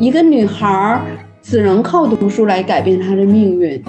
[0.00, 1.02] 一个女孩
[1.42, 3.82] 只能靠读书来改变她的命运。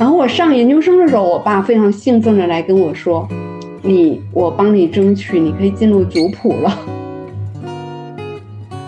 [0.00, 3.28] 然后我上研究生的时候，我爸非常兴奋的来跟我说
[3.84, 6.78] ：“你，我帮你争取，你可以进入族谱了。”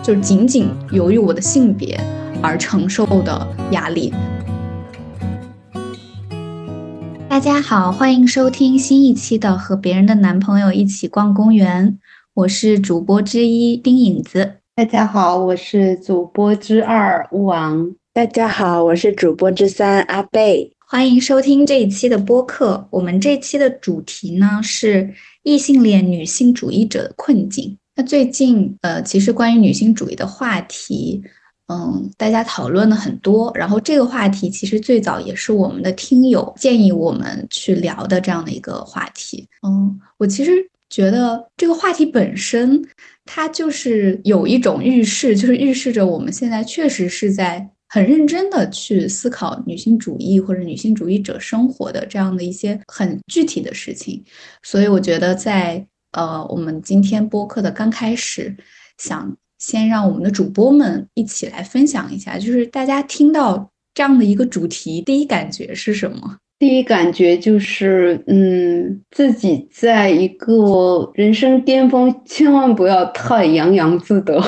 [0.01, 1.99] 就仅仅由于我的性别
[2.41, 4.11] 而承受的压力。
[7.29, 11.91] 大家好，欢迎收听新一期的《和别人的男朋友一起逛公园》，
[12.33, 14.53] 我是主播之一丁影子。
[14.77, 17.95] 大家好，我是主播之二吴王。
[18.11, 20.69] 大家好，我是主播之三阿贝。
[20.85, 22.85] 欢迎收听这一期的播客。
[22.89, 27.77] 我们这期的主题呢是异性恋女性主义者的困境。
[27.95, 31.23] 那最近，呃，其实关于女性主义的话题。
[31.67, 39.47] 嗯，大家讨论的很多，然后这个话题其实最早也是我们的听友建议我们去聊的这样的一个话题。
[39.65, 40.51] 嗯，我其实
[40.95, 42.81] 觉得这个话题本身，
[43.25, 54.23] 它就是有一种预示，就是预示着我们现在确实是在很认真的去思考女性主义或者女性主义者生活的这样的一些很具体的事情。
[54.63, 58.55] 所以我觉得在呃我们今天播客的刚开始
[58.97, 59.35] 想。
[59.57, 66.37] 先让我们的主播们一起来分享一下，就是大家听到这样的一个主题，第一感觉是什么？
[66.65, 74.41] 第一感觉就是，嗯，自己在一个人生巅峰，千万不要太洋洋自得，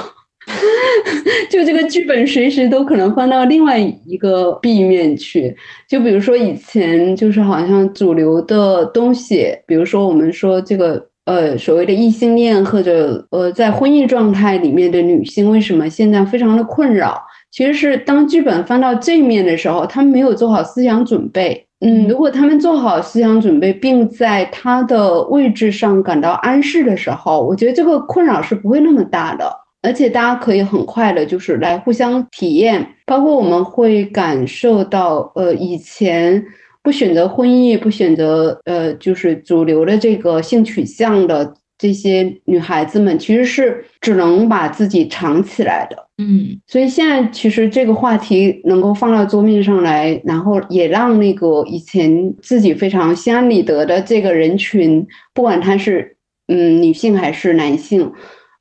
[1.47, 5.55] 就这个剧本随时都可能翻到另外一个 B 面去。
[5.87, 11.09] 就比如说以前，就是好像主流的东西，比如说我们说这个。
[11.27, 17.21] 呃，所谓的异性恋或者呃，在婚姻状态里面的女性，为什么现在非常的困扰？
[17.52, 21.66] 其实是当剧本翻到这面的时候，他们没有做好思想准备。
[21.80, 29.52] 嗯，如果他们做好思想准备，并在他的位置上感到安适的时候，我觉得这个困扰是不会那么大的。
[29.83, 36.43] 而且大家可以很快的，就是来互相体验，包括我们会感受到，呃，以前。
[36.83, 46.08] 不选择婚姻，不选择呃，就是主流的这个性取向的这些女孩子们，其实是只能把自己藏起来的。
[46.17, 56.17] 嗯，所以现在其实这个话题能够放到桌面上来，然后也让那个以前自己非常心安理得的这个人群，不管他是
[56.48, 58.11] 嗯女性还是男性。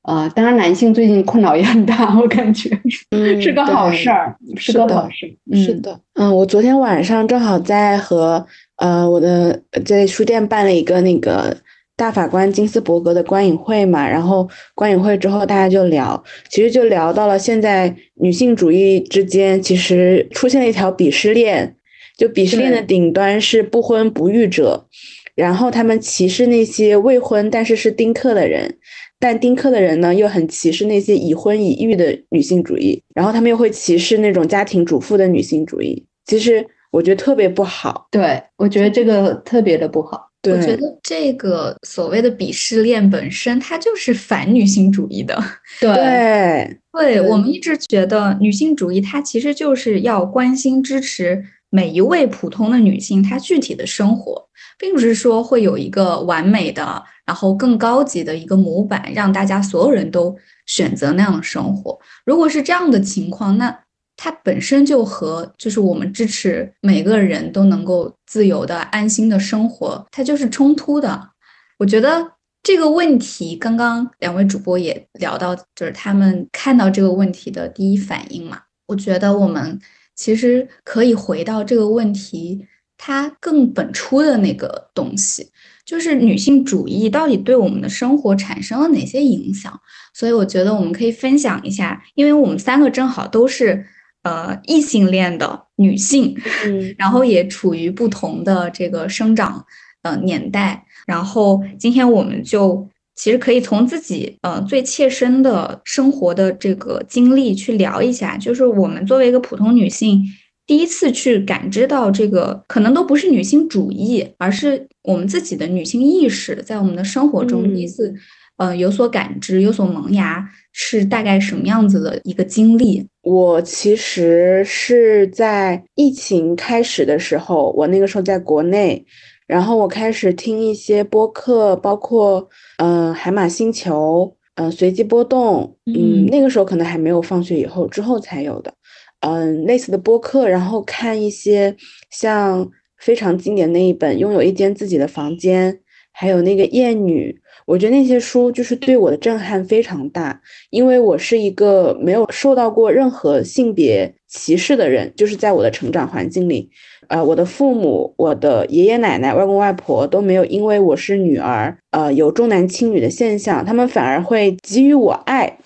[0.02, 2.70] 呃，当然，男性最近困扰也很大，我感觉
[3.42, 5.34] 是个好事儿，是个好事。
[5.52, 11.56] 是的，嗯，我昨天晚上正好在和呃我的在书店办了一个那个
[11.96, 21.74] 大法官金斯伯格的观影会嘛，然后观影会之后大家就聊，其实就聊到了现在女性主义之间其实出现了一条鄙视链，
[22.18, 24.86] 就鄙视链的顶端是不婚不育者，
[25.34, 28.76] 然后他们歧视那些未婚但是是丁克的人。
[29.18, 36.04] 但丁克的人呢，又很歧视那些已婚已育的女性主义，然后他们又会歧视那种家庭主妇的女性主义。
[36.26, 40.28] 其实我觉得特别不好，对我觉得这个特别的不好。
[40.50, 45.42] 我觉得这个所谓的鄙视链本身，它就是反女性主义的。
[45.80, 54.48] 对， 对我们一直觉得女性主义它其实就是要关心支持每一位普通的女性她具体的生活，
[54.78, 57.02] 并不是说会有一个完美的。
[57.26, 60.32] 然后更高级的一个模板，让大家所有人都
[60.66, 61.98] 选择那样的生活。
[62.24, 63.76] 如果是这样的情况，那
[64.16, 71.30] 它本身就和就是我们支持每个人都能够自由的、安心的生活，它就是冲突的。
[71.78, 72.32] 我觉得
[72.62, 78.62] 这个问题，刚刚两位主播也聊到，就是他们看到这个问题的第一反应嘛。
[78.86, 79.78] 我觉得我们
[80.14, 82.66] 其实可以回到这个问题
[82.96, 85.50] 它更本初的那个东西。
[85.84, 89.72] 就是女性主义到底对我们的生活产生了哪些影响？
[90.12, 93.86] 所以我觉得我们可以分享一下，因为我们三个正好都是
[94.26, 99.64] 呃异性恋的女性，嗯，然后也处于不同的这个生长
[100.02, 110.20] 呃年代，然后今天我们就其实可以从自己呃最切身的生活的这个经历去聊一下，就是我们作为一个普通女性。
[110.66, 118.12] 第一次去感知到这个，可能都不是女性主义，而是我们自己的女性意识在我们的生活中第一次，
[118.56, 123.06] 呃，有所感知、有所萌芽，是大概什么样子的一个经历？
[123.26, 129.04] 我其实是在疫情开始的时候，我那个时候在国内，
[129.48, 138.72] 然后我开始听一些播客，包括嗯海马星球，嗯随机波动，嗯那个时候可能还没有放学以后之后才有的。
[139.18, 141.74] 嗯，类似的播客，然后看一些
[142.10, 145.72] 像非常经典那一本《拥有一间自己的房间》，
[146.12, 150.40] 还有那个《厌女》，我觉得那些书就是对我的震撼非常大，
[150.70, 156.70] 因为我是一个没有受到过任何性别歧视的人，就是在我的成长环境里。
[157.08, 165.58] 呃，我的父母、我的爷爷奶奶、外公外婆都没有因为我是女儿，呃，有重男轻女的现象，他们反而会给予我爱，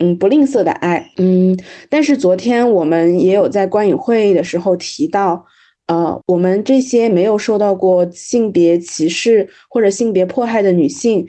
[0.00, 1.56] 嗯，不吝啬的爱，嗯。
[1.88, 5.44] 但是昨天我们也有在观影会的时候提到，
[5.88, 11.26] 呃，我们这些没有受到过性别歧视或者性别迫害的女性，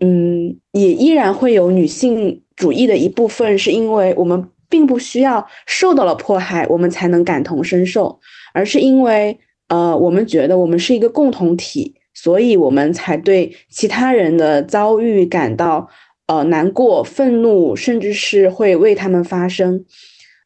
[0.00, 8.18] 嗯，也依然会有女性主义的一部分，是因为我们并不需要受到了迫害，我们才能感同身受。
[8.54, 9.38] 而是因为，
[9.68, 15.88] 呃，我们觉得我们是一个共同体，所以我们才对其他人的遭遇感到，
[16.28, 19.84] 呃，难过、愤怒，甚至是会为他们发声。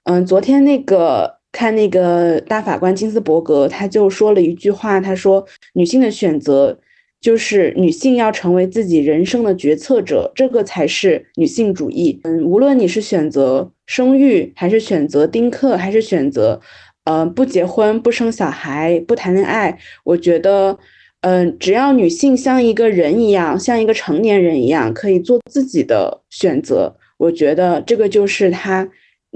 [0.05, 6.79] 嗯，昨天那个看那个大法官金斯伯格，他就说了一句话，他说：“女性的选择
[7.21, 16.61] 就是女性要成为自己人生的决策者，这个才是女性主义。”嗯，无论你是选择生育，还是选择丁克，还是选择。
[17.05, 19.79] 嗯，不结婚，不生小孩，不谈恋爱。
[20.05, 20.79] 我觉得，
[21.23, 28.87] 嗯，只要女性像一个人一样，像一个成年人一样，可以做自己的选择，我觉得这个就是她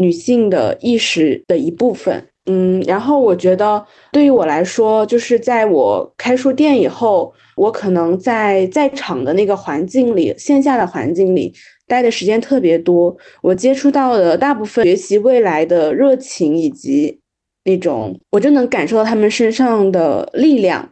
[0.02, 2.26] 女性的意识的一部分。
[2.46, 11.54] 嗯，然后我觉得，对于我来说，就是在我开书店以后，我可能在在场的那个环境里，线下的环境里
[11.86, 17.20] 待的时间特别多，我接触到的大部分学习未来的热情以及。
[17.64, 20.90] 那种，我就能感受到他们身上的力量，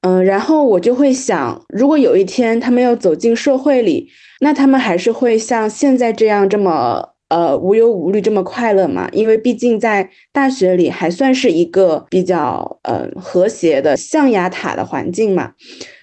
[0.00, 4.08] 嗯，然后我就会想，如果有一天他们要走进社会里，
[4.40, 9.08] 那他们还是会像现在这样这么呃无忧无虑，这么快乐嘛？
[9.12, 15.52] 因为毕竟在大学里还算是一个比较呃和谐的象牙塔的环境嘛。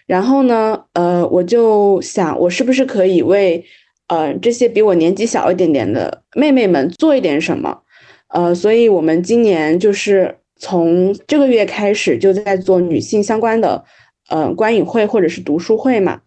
[0.06, 3.66] 然后呢，呃，我就想，我是不是可以为
[4.08, 7.80] 呃这些比我年纪小一点点的妹妹们做一点什么？
[8.28, 13.84] 呃，所以我们今年就是从这个月开始就在做女性相关的，
[14.30, 16.22] 呃，观影会或者是读书会嘛，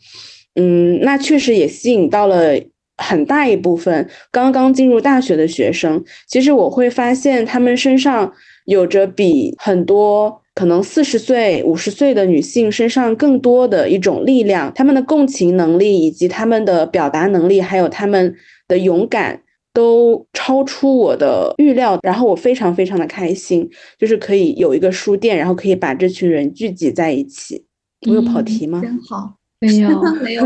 [0.54, 2.54] 嗯，那确实也吸引到了
[2.98, 6.04] 很大一部分刚刚进入大学的学生。
[6.26, 8.32] 其实我会发现他们身上
[8.66, 18.34] 有着比很多可能四十岁、五十岁的女性身上更多的一种力量，他们的共情能力以及他们的表达能力，还有他们
[18.68, 19.40] 的勇敢。
[19.74, 27.64] 都超出我的预料，然后我非常非常的开心，就是可以有一个书店，然后可以把这群人聚集在一起。
[28.08, 28.80] 我有跑题吗？
[28.82, 29.34] 真好，
[29.66, 30.44] 没有 没有。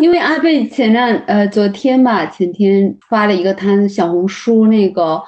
[0.00, 5.22] 因为阿贝前两呃昨天吧，前天发了一个他小红书那个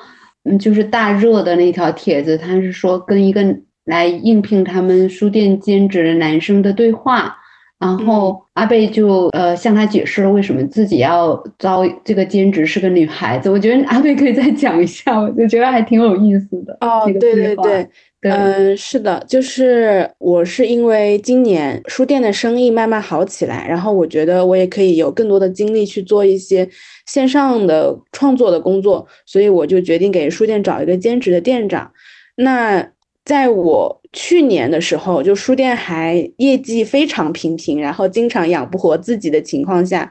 [0.44, 3.42] 嗯就是大热的那条帖子，他是说跟一个
[3.86, 7.36] 来应聘他们书店兼职的男生的对话。
[7.80, 13.50] 然后阿贝就呃向他解释了为什么自己要招这个兼职是个女孩子。
[13.50, 16.76] 我觉得阿贝可以再讲一下，我就觉得还挺有意思的。
[16.80, 17.88] 哦，对对对，
[18.22, 26.68] 嗯，是的，就是我是因为今年书店的生意慢慢好起来，然后我觉得我也可以有更多的精力去做一些
[27.06, 31.90] 线上的创作的工作，所以我就决定给书店找一个兼职的店长。
[32.36, 32.92] 那
[33.24, 40.08] 在我去年的时候，就书店还业绩非常平平，然后经常养不活自己的情况下，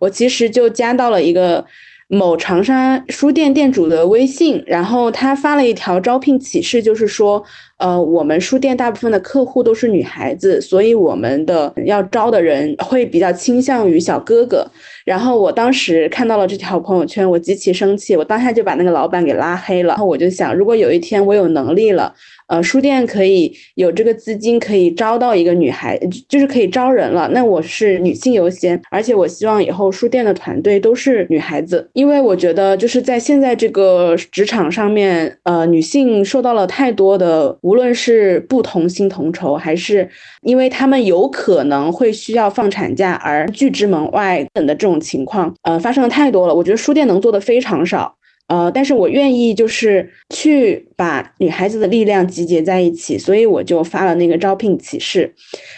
[0.00, 1.64] 我其实就加到了一个
[2.08, 7.42] 某长沙书店店主的微信，然后他发了一条招聘启事，就是说，
[7.78, 14.66] 呃，我们书店大部分的客户都是女孩子，所以我们的要招的人会比较倾向于小哥哥。
[15.04, 19.88] 然后我当时看到了这条朋友圈，我极其生气，我当下就把那个老板给拉黑了。
[19.88, 22.14] 然后我就想，如果有一天我有能力了。
[22.54, 27.28] 呃，书店可以有这个资金，可以招到一个女孩，就是可以招人了。
[27.32, 40.08] 那我是女性优先，而且我希望以后书店的团队都是女孩子，因为我觉得就是在现在这个职场上面，呃，女性受到了太多的，无论是不同薪同酬，还是
[40.42, 46.54] 因为他们有可能会需要放产假而拒之门外等的这种情况，呃，发生的太多了。
[46.54, 48.14] 我觉得书店能做的非常少。
[48.46, 55.34] 呃，但是我愿意就是去把女孩子的力量集结在一起，所以我就发了那个招聘启事。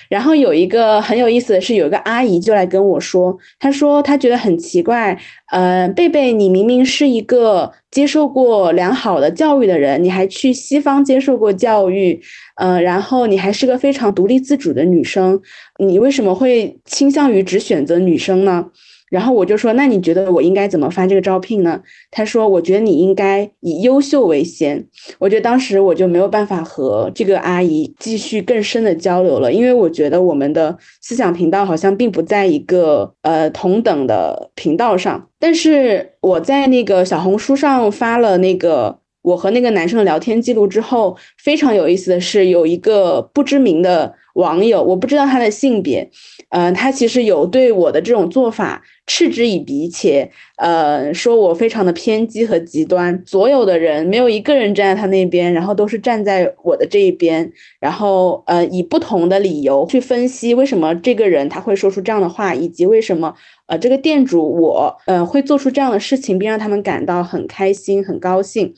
[0.08, 5.16] 然后有一个很有意思的是，有一个阿姨就来跟我说，她说她觉得很奇怪，
[5.52, 12.20] 呃，贝贝，你明明是一个接受过良好的教育的人，你还去西方接受过教育，
[12.56, 15.40] 呃，然后你还是个非常独立自主的女生，
[15.78, 18.66] 你为什么会倾向于只选择女生呢？
[19.08, 21.80] 然后我就说，那你觉得我应该怎么发这个招聘呢？
[22.10, 24.84] 他说，我觉得你应该以优秀为先。
[25.18, 35.28] 我觉得当时我就没有办法和这个阿姨继续更深的交流了，因为我觉得我们的思想频道好像并不在一个呃同等的频道上。
[35.38, 46.08] 但是我在那个小红书上发了那个我和那个男生的聊天记录之后，非常有意思的是，有一个不知名的网友，我不知道他的性别。
[46.50, 53.20] 嗯，他其实有对我的这种做法嗤之以鼻，且呃说我非常的偏激和极端。
[53.26, 57.50] 所有的人没有一个人站在他那边，然后都是站在我的这一边，
[57.80, 63.34] 然后呃以不同的理由去分析为什么这个人他会说出这样的话，以及为什么
[63.66, 68.72] 呃这个店主我呃会做出这样的事情，并让他们感到很开心很高兴。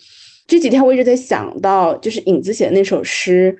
[0.46, 3.58] 这几天我一直在想到，就是影子写的那首诗。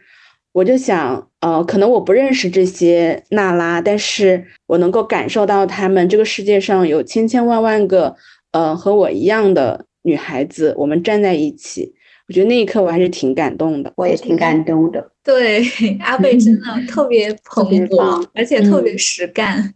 [0.59, 8.17] 我就想，呃，可能我不认识这些娜拉，但是我能够感受到他们这个世界上有千千万万个，
[8.51, 11.95] 呃，和我一样的女孩子，我们站在一起。
[12.27, 15.13] 我觉得那一刻我还是挺感动的，我也挺感动的。
[15.23, 15.63] 对，
[16.03, 19.73] 阿贝真的特别 蓬勃，而且特别实干，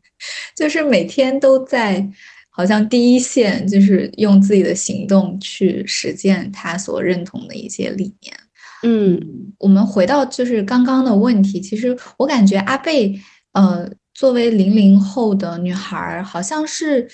[0.56, 2.04] 就是每天都在，
[2.50, 8.34] 好像第一线，就是用自己的行动去实践他所认同的一些理念。
[8.82, 9.20] 嗯，
[9.58, 13.14] 我们回到就是刚刚的问题，其实我感觉阿贝，
[13.52, 17.08] 呃，作为零零后的女孩，好像是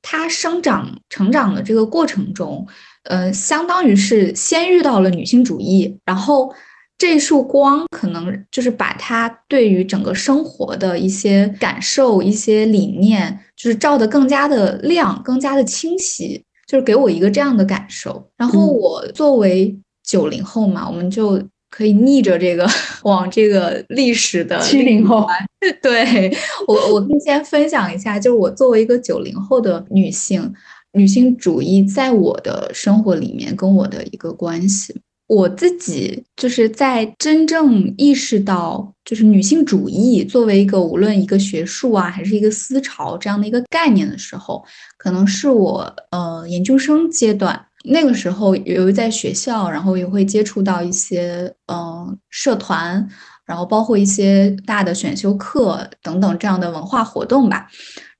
[0.00, 2.66] 她生长成长的这个过程中，
[3.04, 6.50] 呃，相当于是先遇到了女性主义，然后
[6.96, 18.30] 这束光可能就是把她对于整个生活的一些感受、一些理念，就是照得更加的亮、更加的清晰，就是给我一个这样的感受。
[18.38, 19.78] 然后我作为。
[20.10, 21.40] 九零后嘛，我们就
[21.70, 22.68] 可以逆着这个
[23.04, 25.24] 往这个历史的七零后。
[25.80, 26.36] 对
[26.66, 30.52] 我，我跟先分享一下，就是我作为一个九零后的女性，
[30.94, 35.00] 女性主义在我的生活里面跟我的一个关系。
[35.28, 44.64] 我自己就是在真正意识到，就是女性主义作为一个无论一个学术啊，还是一个思潮这样的一个概念的时候，
[44.98, 47.64] 可能是我呃研究生阶段。
[47.84, 53.08] 那个时候，由于在学校，然后也会接触到一些嗯社团，
[53.46, 57.66] 然后包括一些大的选修课等等这样的文化活动吧，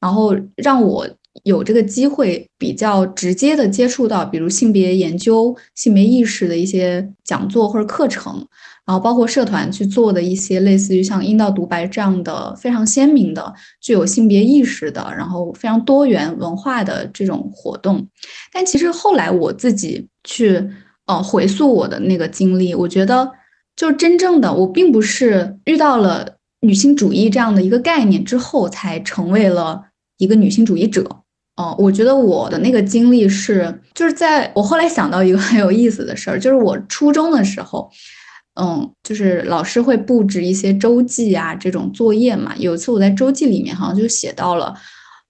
[0.01, 1.07] 然后让我
[1.45, 8.47] 有这个机会比较直接的接触到，比如性别研究、性别意识的一些讲座或者课程。
[8.91, 18.05] 然后包括社团去做的一些类似于像阴道独白这样的非常鲜明的、具有性别意识的，然后非常多元文化的这种活动。
[18.53, 20.61] 但其实后来我自己去
[21.07, 23.31] 呃回溯我的那个经历，我觉得
[23.77, 26.27] 就真正的我并不是遇到了
[26.63, 29.81] 女性主义这样的一个概念之后才成为了
[30.19, 31.07] 一个女性主义者。
[31.55, 37.89] 哦，我觉得我的那个经历是就是在我后来想到一个很有意思的事儿，就是我初中的时候。
[38.61, 42.55] 嗯，就是老师会布置一些周记啊，这种作业嘛。
[42.59, 44.75] 有一次我在周记里面好像就写到了，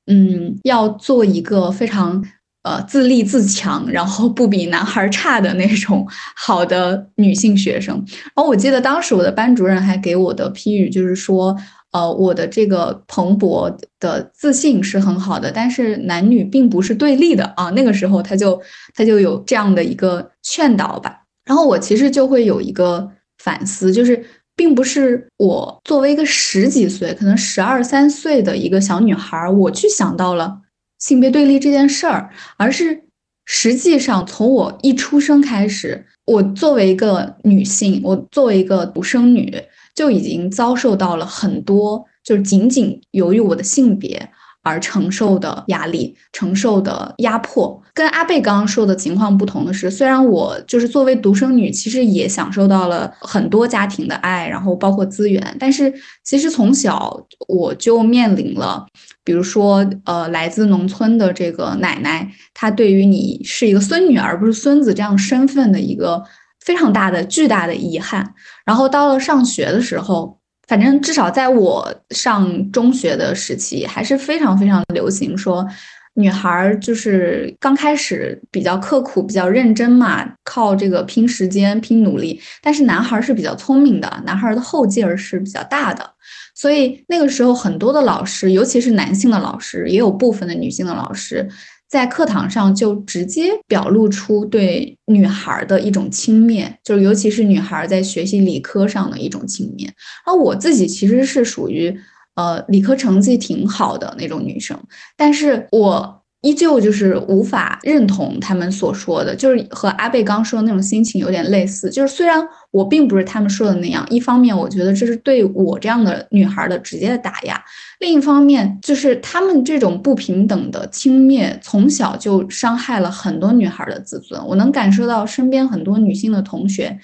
[0.07, 2.25] 嗯，要做一个非常
[2.65, 7.95] 呃自立自强，然后不比男孩差的那种好的女性学生。
[8.07, 11.57] 然后我记得当时我的班主任还给我的批语就是说，
[11.93, 17.71] 呃，我的这个蓬勃的自信是很好的，但是男女并不是对立的啊。
[17.71, 18.61] 那个时候他就
[18.93, 21.19] 他就有这样的一个劝导吧。
[21.45, 23.09] 然后我其实就会有一个
[23.43, 24.23] 反思，就是
[24.55, 30.61] 并不是我作为一个十几岁，可能十二三岁的一个小女孩，我去想到了
[30.99, 33.03] 性别对立这件事儿，而是
[33.47, 39.51] 实际上从我一出生开始，我作为一个女性，我作为一个独生女，
[39.95, 44.31] 就已经遭受到了很多，就是仅仅由于我的性别。
[44.63, 55.93] 而承受的压力、承受的压迫，跟阿贝刚刚说的情况不同的是，虽然我就是作为独生女，其实也享受到了很多家庭的爱，然后包括资源，但是
[56.25, 58.87] 其实从小我就面临了，
[59.25, 66.23] 比如说呃，来自农村的这个奶奶，她对于你是一个孙女而不是孙子这样身份的一个
[66.61, 68.35] 非常大的、巨大的遗憾。
[68.65, 70.40] 然后到了上学的时候。
[70.71, 75.67] 反正至少在我上中学的时期，还是非常非常流行说，
[76.15, 82.41] 女孩就是刚开始比较刻苦、比较认真嘛，靠这个拼时间、拼努力。
[82.63, 86.09] 但是男孩是比较聪明的，男孩的后劲儿是比较大的。
[86.55, 91.49] 所以那个时候，很多的老师，尤其是男性的老师，也有部分的女性的老师。
[91.91, 99.89] 在课堂上就直接表露出对女孩的一种轻蔑，就是尤其是女孩在学习理科上的一种轻蔑。
[100.25, 101.95] 而我自己其实是属于
[102.37, 104.79] 呃理科成绩挺好的那种女生，
[105.17, 106.19] 但是我。
[106.43, 111.91] 依旧就是无法认同他们所说的，就是和阿贝刚说的那种心情有点类似。
[111.91, 117.63] 就是虽然我并不是他们说的那样，一方面我觉得这是对我这样的女孩的直接的打压，
[118.01, 124.45] 另一方面就是他们这种不平等的轻蔑，从小就伤害了很多女孩的自尊。
[124.47, 126.99] 我能感受到身边很多女性的同学，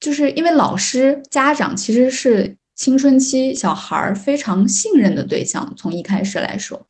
[0.00, 6.88] 就是因为老师、家长其实是青春期小孩非常信任的对象，从一开始来说。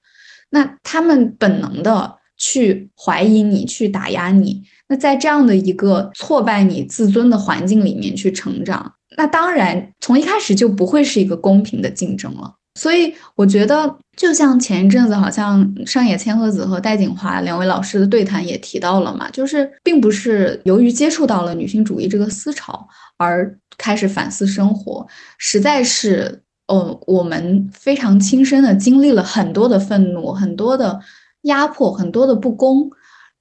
[0.48, 4.62] 那他们本能的去怀疑你，去打压你。
[4.88, 12.54] 那在这样的一个挫败你自尊的环境里面去成长，那当然从一开始就不会是一个公平的竞争了。
[12.74, 25.06] 所以我觉得，就像前一阵子，好像上野千鹤子和戴锦华两位老师的对谈也提到了嘛，就是并不是由于接触到了女性主义这个思潮而开始反思生活，
[25.38, 26.42] 实在是。
[26.68, 30.98] 呃，我们非常亲身的经历了很多的愤怒，很多的
[31.42, 32.88] 压迫，很多的不公，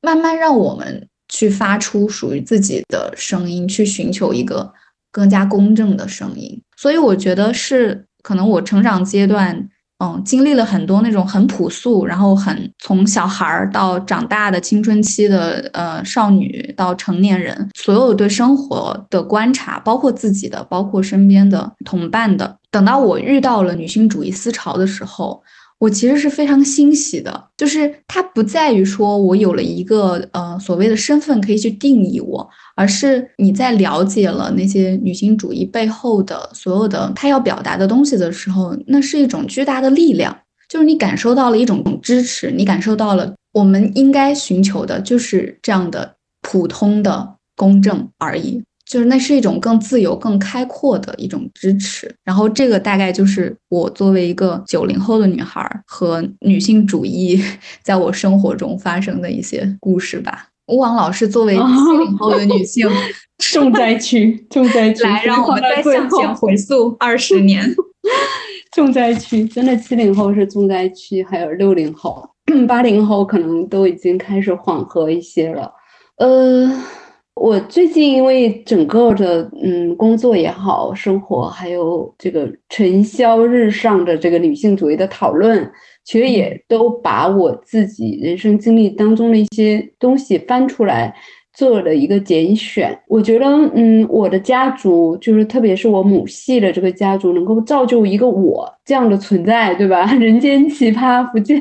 [0.01, 4.73] 慢慢让我们去发出属于自己的声音，去寻求一个
[5.11, 6.61] 更加公正的声音。
[6.75, 9.69] 所以我觉得是可能我成长阶段。
[10.03, 22.57] 嗯，经历了很多那种很朴素，然后很从小孩儿到长大的青春期的呃少女到成年人，所有对生活的观察，包括自己的，包括身边的同伴的。
[22.71, 25.43] 等到我遇到了女性主义思潮的时候。
[25.81, 40.37] 我其实是非常欣喜的，就是它不在于说我有了一个呃所谓的身份可以去定义我，而是你在了解了那些女性主义背后的所有的她要表达的东西的时候，那是一种巨大的力量，
[40.69, 48.61] 就是你感受到了一种支持，你感受到了我们应该寻求的就是这样的普通的公正而已。
[48.91, 57.41] 就是那是一种更自由、更开阔的一种支持，然后这个大概就是我作为一个九零后的女孩和女性主义
[57.81, 60.49] 在我生活中发生的一些故事吧。
[60.67, 62.85] 吴王老师作为七零后的女性，
[63.39, 67.73] 重灾区，重灾区，来让 我们再向前回溯二十年，
[68.73, 72.29] 重灾区，真的七零后是重灾区，还有六零后、
[72.67, 75.71] 八零后可能都已经开始缓和一些了，
[76.17, 76.69] 呃。
[77.41, 85.67] 我最近因为整个的嗯工作也好，生活还有这个尘嚣日上的这个女性主义的讨论，
[86.03, 91.11] 其实也都把我自己人生经历当中的一些东西翻出来
[91.51, 92.95] 做了一个简选。
[93.07, 100.05] 我觉得嗯，我的家族就是特别是我母系的这个家族，能够造就一个我这样的存在，对吧？
[100.13, 101.59] 人间奇葩，福建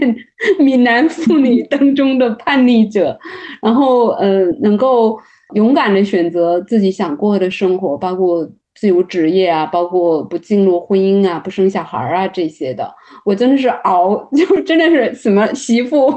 [0.59, 3.19] 闽南妇女当中的叛逆者，
[3.63, 5.19] 然后呃，能够。
[5.55, 12.93] 勇敢的选择自己想过的生活，包括自由职业啊，包括不进入婚姻啊，不生小孩啊这些的，
[13.25, 16.09] 我真的是熬， 就真的是什么媳妇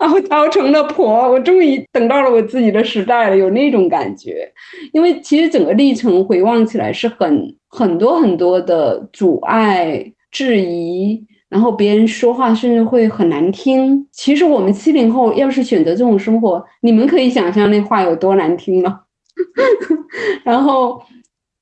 [0.00, 4.50] 熬 熬成了婆，我终于等到了我自己的时代了，有那种感觉。
[4.92, 11.24] 因为其实整个历程回望起来是很很多很多的阻碍、质疑。
[11.54, 14.04] 然后别人说话甚至会很难听。
[14.10, 19.02] 其实我们七零后要是选择这种生活，你们可以想象那话有多难听了。
[20.42, 21.00] 然后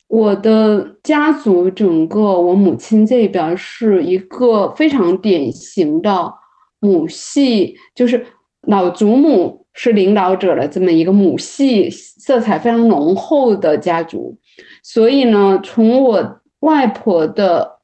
[0.08, 6.32] 我的家族整个，我母亲这边是一个非常典型的
[6.80, 8.24] 母系，就是
[8.62, 14.38] 老祖母是领导者的这么一个母系色彩非常浓厚的家族。
[14.82, 17.80] 所以呢，从我外婆的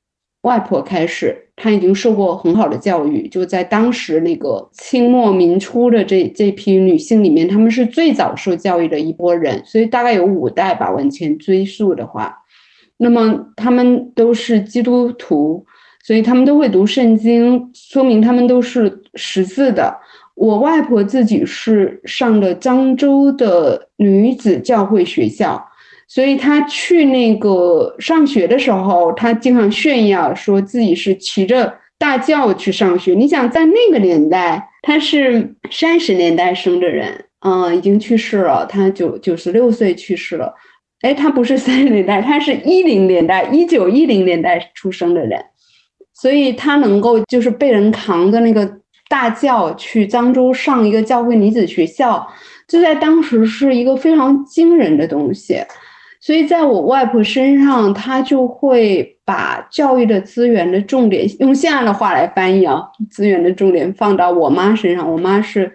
[0.49, 1.45] 外婆开始。
[1.61, 12.33] 她已经受过很好的教育，就在当时那个清末民初的这这批女性里面，她们是最早受教育的一波人，所以大概有五代吧，往前追溯的话，
[12.97, 15.67] 那么她们都是基督徒，
[16.05, 19.93] 所以她们都会读圣经，说明她们都是识字的。
[20.37, 25.61] 我外婆自己是上的漳州的女子教会学校。
[26.09, 33.13] 所以他去那个上学的时候，他经常炫耀说自己是骑着大轿去上学。
[33.13, 40.55] 你想，在那个年代，他是三十年代生的人，嗯，已经去世了，他九九十六岁去世了。
[41.03, 45.45] 哎，他不是三十年代，他是一零年代，一九一零年代出生的人，
[46.15, 48.79] 所以他能够就是被人扛着那个
[49.11, 52.27] 大轿去漳州上一个教会女子学校，
[52.67, 55.63] 这在当时是一个非常惊人的东西。
[56.29, 65.11] 所以，在我外婆身上，她就会把教育的资源的重点，用现在的话来翻译啊，资源的重点放到我妈身上。
[65.11, 65.73] 我妈是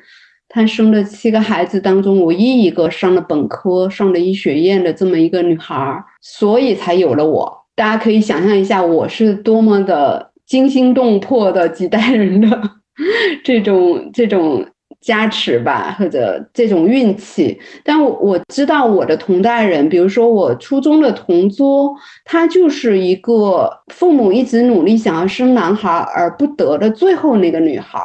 [0.47, 7.51] 她生的七个孩子当中唯一一个上了本科、上了医学院的这么一个女孩，所以才有了我。
[7.75, 10.29] 大家可以想象一下，我是多么的。
[10.45, 12.61] 惊心动魄的几代人的
[13.43, 14.63] 这种这种
[15.03, 17.59] 加持吧，或者这种运气。
[17.83, 27.99] 但我我知道我的同代人，比如说我初中的同桌，他就是一个父母一直努力想要生男孩而不得的最后那个女孩，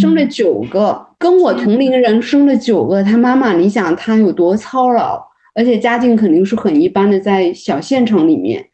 [0.00, 5.22] 生了九个，跟我同龄人生了九个，他妈妈，你想他有多操劳？
[5.54, 8.64] 而且家境肯定是很一般的，在小县城里面。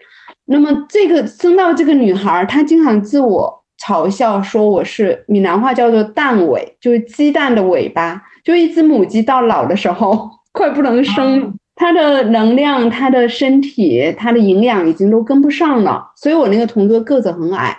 [0.44, 16.11] 那么这个生到这个女孩，她经常自我嘲笑说我是闽南话叫做蛋尾，就是鸡蛋的尾巴，就一只母鸡到老的时候 快不能生，它的能量、它的身体、它的营养已经都跟不上了。
[16.17, 17.77] 所以我那个同桌个子很矮，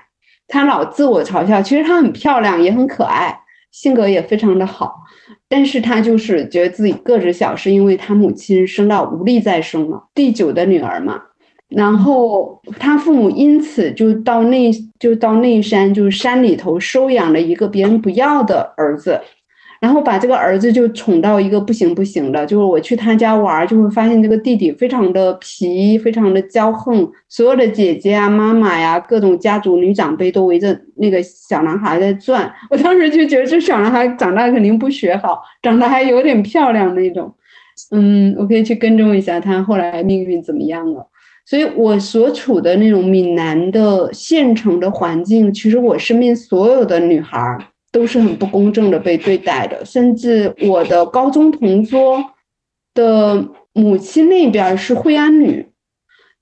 [0.48, 3.38] 他老自我嘲笑，其实她很漂亮，也很可爱，
[3.72, 4.96] 性格也非常的好。
[5.50, 11.22] 但是他就是觉得自己个子小，是因为他母亲生到无力再生了，第九的女儿嘛。
[11.70, 19.22] 然后他父母因此就到内就到内山，就是山里头收养了一个别人不要的儿子。
[19.80, 32.54] 然后把这个儿子就宠到一个不行不行的，就是我去他家玩，就会发现这个弟弟非常的皮，非常的骄横，所有的姐姐啊、妈妈呀、各种家族女长辈都围着那个小男孩在转。
[32.70, 37.34] 我当时就觉得这小男孩长大肯定不学好，长得还有点漂亮那种。
[37.92, 41.08] 嗯，我可以去跟踪一下他后来命运怎么样了。
[41.50, 47.58] 所以我所处的那种闽南的县城的环境，其实我身边所有的女孩。
[47.92, 52.24] 都是很不公正的被对待的，甚至我的高中同桌
[52.94, 55.66] 的母亲那边是惠安女，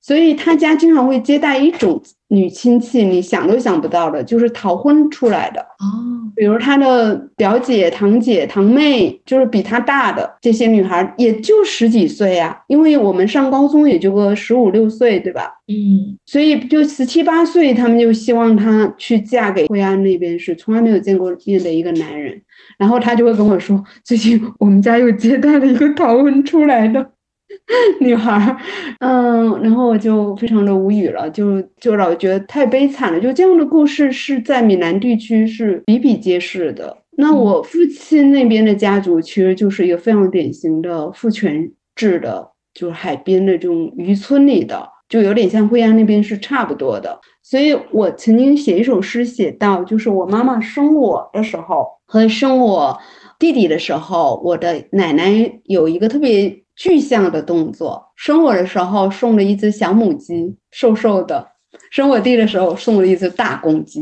[0.08, 2.02] 所以他家经常会接待一种。
[2.30, 6.28] 女亲戚，你想都想不到的，就是逃婚出来的哦。
[6.36, 12.62] 比如他的表姐、堂姐、堂妹，就是比他大的这些女孩，也就十几岁呀。
[12.67, 15.50] 因为我们上高中也就个十五六岁，对吧？
[15.70, 16.17] 嗯。
[16.26, 22.41] 所以就十七八岁，他们就希望她去嫁给惠安那边，是从来没有见过面的一个男人。
[22.78, 27.12] 然后他就会跟我说，最近我们家又接待了一个逃婚出来的。
[27.99, 28.57] 女孩儿，
[28.99, 33.19] 嗯，然后我就非常的无语了，就就老觉得太悲惨了。
[33.19, 36.97] 就这样的故事是在闽南地区是比比皆是的。
[37.17, 47.19] 那我父亲那边的家族其实就是一个非常典型的父权制的，就是海边的这种渔村里的，就有点像惠安那边是差不多的。
[47.41, 52.95] 所以我曾经写一首诗，写到就是我妈妈生我的时候和生我
[53.39, 56.63] 弟弟的时候，我的奶奶有一个特别。
[56.80, 61.43] 具象的动作，生我的时候送了一只小母鸡，瘦瘦的；
[61.89, 64.00] 生我弟的时候送了一只大公鸡，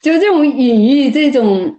[0.00, 1.76] 就这种隐喻，这种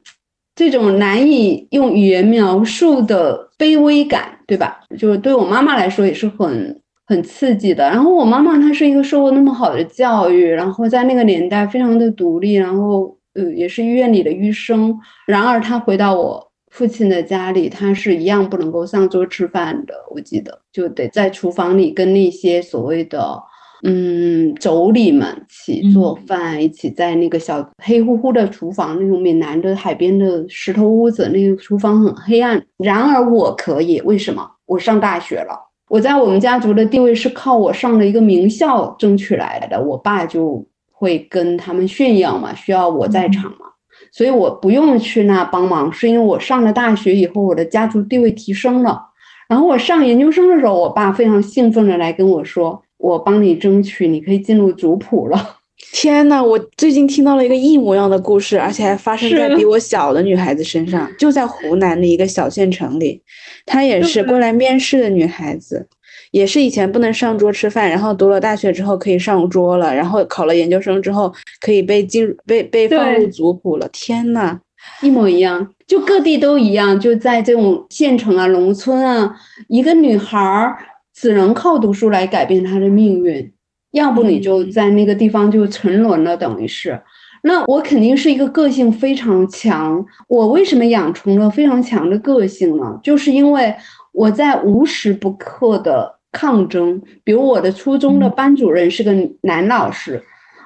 [0.53, 4.81] 这种难以用语言描述的卑微感，对吧？
[4.97, 7.85] 就是对我妈妈来说也是很很刺激的。
[7.85, 14.99] 然后我妈妈她是一个受过那么好的教育，然后在那个年代非常的独立，然后呃也是医院里的医生。
[15.25, 16.44] 然而她回到我。
[16.75, 19.93] 父亲的家里，他是一样不能够上桌吃饭的。
[20.11, 23.41] 我记得就得在厨房里跟那些所谓的
[23.83, 32.61] 嗯妯娌们一起做饭，一起在那个小黑乎乎的厨房，那种闽南的海边的石头屋子，那个厨房很黑暗。
[32.79, 34.45] 然而我可以，为什么？
[34.65, 35.57] 我上大学了，
[35.87, 39.81] 我在我们家族的地位是靠我上了一个名校争取来的。
[39.81, 40.61] 我爸就
[40.91, 43.67] 会跟他们炫耀嘛，需要我在场嘛。
[44.15, 49.01] 所以我不用去那帮忙，是因为我上了大学以后，我的家族地位提升了。
[49.49, 55.57] 然后我上研究生的时候，我爸非常兴奋的来跟我说：“我帮你争取，你可以进入族谱了。”
[55.91, 63.21] 天呐，我最近听到了一个一模一样的故事，而且还发生在比 我小的女孩子身上，就在湖南的一个小县城里，
[63.65, 65.89] 她也是过来面试的女孩子。
[66.35, 73.87] 也是以前不能上桌吃饭，然后读了大学之后可以上桌了，然后考了研究生之后可以被进被被放入族谱了。
[73.93, 74.59] 天呐，
[75.01, 79.33] 一模一样，就各地都一样，就在这种县城啊、农村啊，
[79.69, 80.77] 一个女孩儿
[81.13, 83.53] 只能靠读书来改变她的命运，
[83.91, 87.01] 要不你就在那个地方就沉沦了，等于是。
[87.43, 92.99] 那我肯定是一个个性非常强，我为什么养成了非常强的个性呢？
[93.01, 93.73] 就是因为
[94.11, 96.14] 我在无时不刻的。
[96.35, 100.21] 抗争，比如我的初中的班主任是个男老师，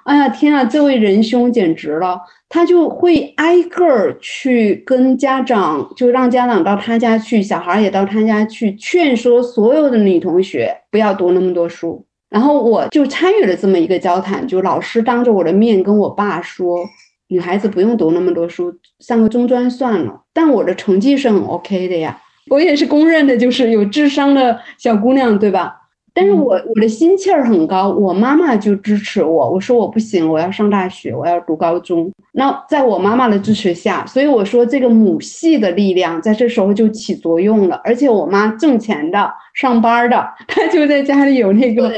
[0.06, 12.04] 哎呀天啊，这位仁兄简直了，他就会挨个儿去跟家长，就让家长到他家去，小孩也到他家去劝说所有的女同学不要读那么多书。
[12.32, 16.80] 然后我就参与了这么一个交谈，就老师当着我的面跟我爸说，
[17.28, 20.22] 女孩子不用读那么多书，上个中专算了。
[20.34, 22.20] 但我的成绩是很 OK 的呀。
[22.50, 25.76] 我也是公认的，就是有智商的小姑娘，对吧？
[26.12, 29.50] 但是我我的心气儿很高，我妈妈就支持我。
[29.50, 32.12] 我说我不行，我要上大学，我要读高中。
[32.34, 37.80] 那在我妈妈的支持下，所以我说这个母系的力量在这时候就起作用了。
[37.86, 39.32] 而且我妈挣钱的。
[39.56, 41.92] 上班的，她就在家里有那个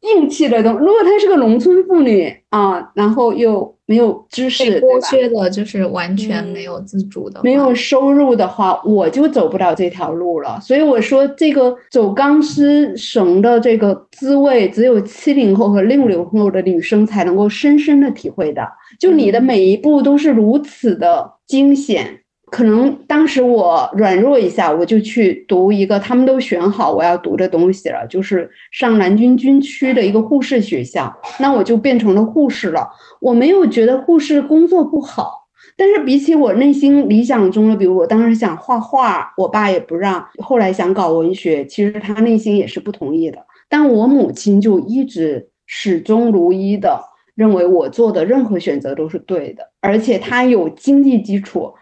[0.00, 0.72] 硬气的东。
[0.78, 10.60] 如果她是个农村妇女啊，然后又没有知识，剥削的，就是完全没有自主的，没有收入的话，我就走不了这条路了。
[10.60, 18.68] 所以我说，这个走钢丝绳的这个滋味，只有七零后和六零后的女生才能够深深的体会的。
[19.00, 22.18] 就你的每一步都是如此的惊险。
[22.52, 31.10] 可能当时我软弱一下，我就去读一个他们都选好我要读的东西了，就是上南京军区的一个护士学校。
[31.40, 32.86] 那我就变成了护士了。
[33.22, 43.38] 我没有觉得护士工作不好，但是比起我内心理想中的，比如我当时想画画，我爸也不让；后来想搞文学，其实他内心也是不同意的。
[43.70, 47.02] 但我母亲就一直始终如一的
[47.34, 51.72] 认为我做的任何选择都是对的，而且他有经济基础。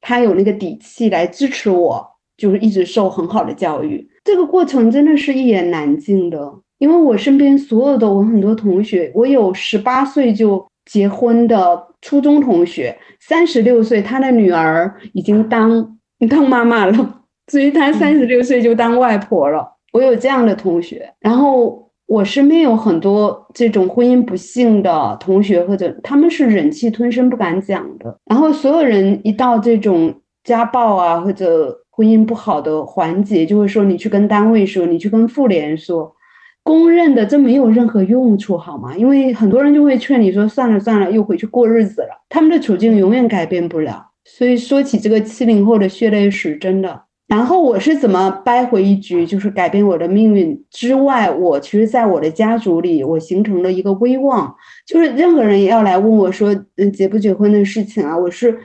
[0.00, 2.06] 他有那个底气来支持我，
[2.36, 4.08] 就是一直受很好的教育。
[4.24, 19.76] 这个过程真的是一言难尽的，因为我身边所有的我很多同学，我有十八岁就结婚的初中同学，三十六岁他的女儿已经当 当妈妈了，所以他三十六岁就当外婆了。
[19.92, 21.85] 我有这样的同学，然后。
[22.06, 28.18] 我身边有很多这种婚姻不幸的同学，或者他们是忍气吞声不敢讲的。
[28.24, 30.14] 然后所有人一到这种
[30.44, 36.14] 家暴啊或者婚姻不好的环节，就会说你去跟单位说，你去跟妇联说。
[36.62, 38.96] 公认的这没有任何用处，好吗？
[38.96, 42.08] 因为很多人就会劝你说算了算了，又回去过日子了。
[42.28, 44.04] 他们的处境永远改变不了。
[44.24, 47.02] 所以说起这个七零后的血泪史，真的。
[47.28, 54.54] 然后我是怎么掰回一局，就是改变我的命运之外，我其实在我的家族里，我形成了一个威望，
[54.86, 58.56] 就是任何人要来问我说，嗯，结不结婚的事情啊，我是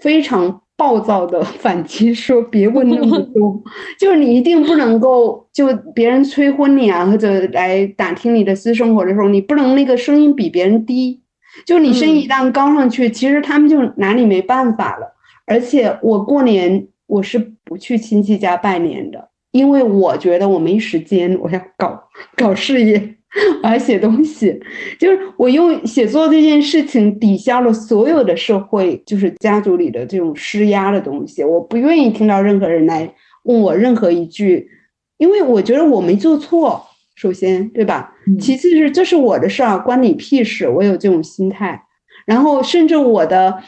[0.00, 3.58] 非常暴躁的 反击，说别问那么多，
[3.98, 11.22] 就是你一定不能够，就别人催婚你啊，或者来打听你的私生活的时候，你不能那个声音比别人低，
[11.64, 15.16] 就你声音一旦高上去，其实他们就拿你没办法了。
[15.46, 16.86] 而且我过年。
[17.10, 22.00] 我是不去亲戚家拜年的，因为我觉得我没时间，我要搞
[22.36, 23.16] 搞事业，
[23.64, 24.60] 我要写东西，
[24.96, 31.42] 就是我用写作这件事情抵消了所有的社会，就是家族里的这种施压的东西。
[31.42, 34.70] 我不愿意听到任何人来问我任何一句，
[35.18, 36.80] 因为我觉得我没做错，
[37.16, 38.14] 首先对吧？
[38.38, 40.68] 其次是这是我的事儿，关你屁事。
[40.68, 41.82] 我有这种心态，
[42.24, 43.60] 然后甚至我的。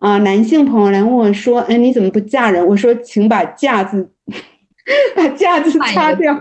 [0.00, 4.08] 啊，男性朋友来问我说：“哎，你怎么不嫁人？”我说：“请把‘嫁’字，
[5.14, 6.34] 把‘嫁’字擦掉，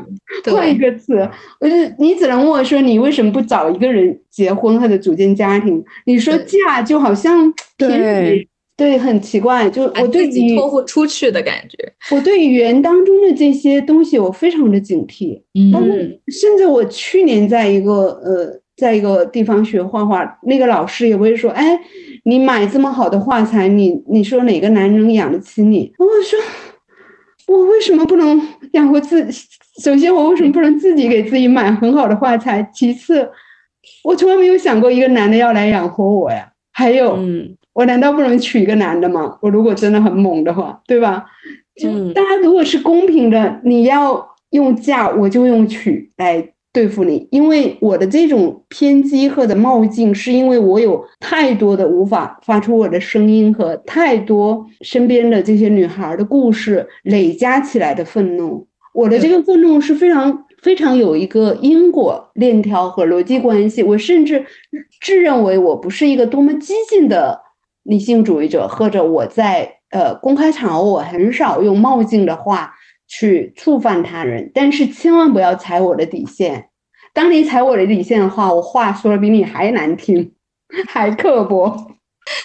[0.50, 1.30] 换一个词。
[1.60, 9.70] 我就你只能问我说：‘你为什么不找一个人结婚或者组建家庭？’你说‘嫁’就好像对对，很奇怪。
[9.70, 11.78] 就我对你托付出去的感觉。
[12.16, 15.42] 我对语言当中的这些东西，我非常的警惕。
[15.54, 17.94] 嗯，甚至我去年在一个
[18.24, 21.78] 呃，在一个地方学画画，那个老师也会说：‘哎。’
[22.30, 25.92] 你买这么好的画材，你你说哪个男人能养得起你？
[25.98, 26.40] 我说，
[27.48, 28.40] 我为什么不能
[28.74, 29.28] 养活自？
[29.82, 32.70] 首先，我为什么不能自己给自己买很好的画材？
[32.72, 33.28] 其次，
[34.04, 36.52] 我从来没有想过一个男的要来养活我呀。
[36.72, 37.18] 还有，
[37.74, 39.38] 我难道不能娶一个男的吗？
[39.42, 41.26] 我如果真的很猛的话，对吧？
[41.76, 46.54] 就大家如果是公平的，你要用嫁，我就用娶来。
[46.72, 58.68] 对付你，因为我的这种偏激或者冒进，是因为我有太多的无法发出我的声音和太多身边的这些女孩的故事累加起来的愤怒。
[58.94, 63.82] 我的这个愤怒是非常非常有一个因果链条和逻辑关系。
[63.82, 64.46] 我甚至
[65.02, 67.40] 自认为我不是一个多么激进的
[67.82, 72.76] 理性主义者，或者我在呃公开场合我很少用冒进的话。
[73.10, 76.70] 去触犯他人，但是千万不要踩我的底线。
[77.12, 80.32] 当你踩我的底线的话，我话说的比你还难听，
[80.88, 81.92] 还刻薄。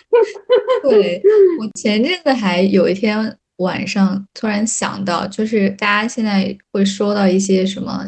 [0.88, 1.22] 对
[1.60, 8.02] 我前阵子还有一天晚上突然想到，就是大家现在会说到一些什么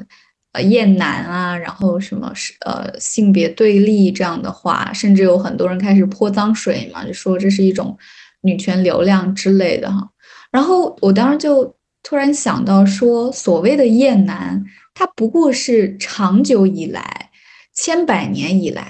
[0.52, 7.96] 呃厌男啊，然后什么是呃性别对立这样的话，甚至有很多人开始泼脏水嘛，就说这是一种
[8.40, 10.08] 女权流量之类的哈。
[10.50, 11.75] 然后我当时就。
[12.06, 14.64] 突然想到，说所谓的厌男，
[14.94, 17.30] 他不过是长久以来、
[17.74, 18.88] 千百年以来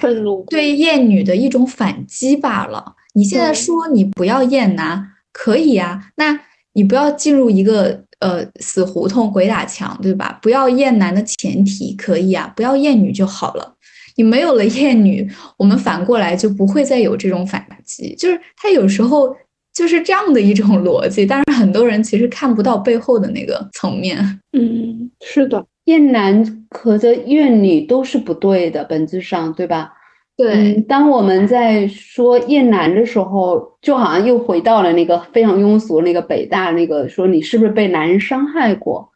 [0.51, 2.95] 对厌女的一种反击罢了。
[3.15, 6.09] 你现在说你不要厌男，可以啊？
[6.17, 6.39] 那
[6.75, 10.39] 你不要进入一个呃死胡同鬼打墙，对吧？
[10.43, 13.77] 不要厌男的前提可以啊，不要厌女就好了。
[14.17, 15.27] 你没有了厌女，
[15.57, 18.15] 我们反过来就不会再有这种反击。
[18.17, 19.35] 就是他有时候
[19.77, 24.17] 就是这样的一种逻辑，但是很多人其实看不到背后的那个层面。
[24.55, 29.93] 嗯，是的，厌男和这厌女都是不对的，本质上，对吧？
[30.35, 39.11] 对，当我们在说厌男的时候，就好像又回到了那个非常庸俗那个北大那个说你是不是被男人伤害过？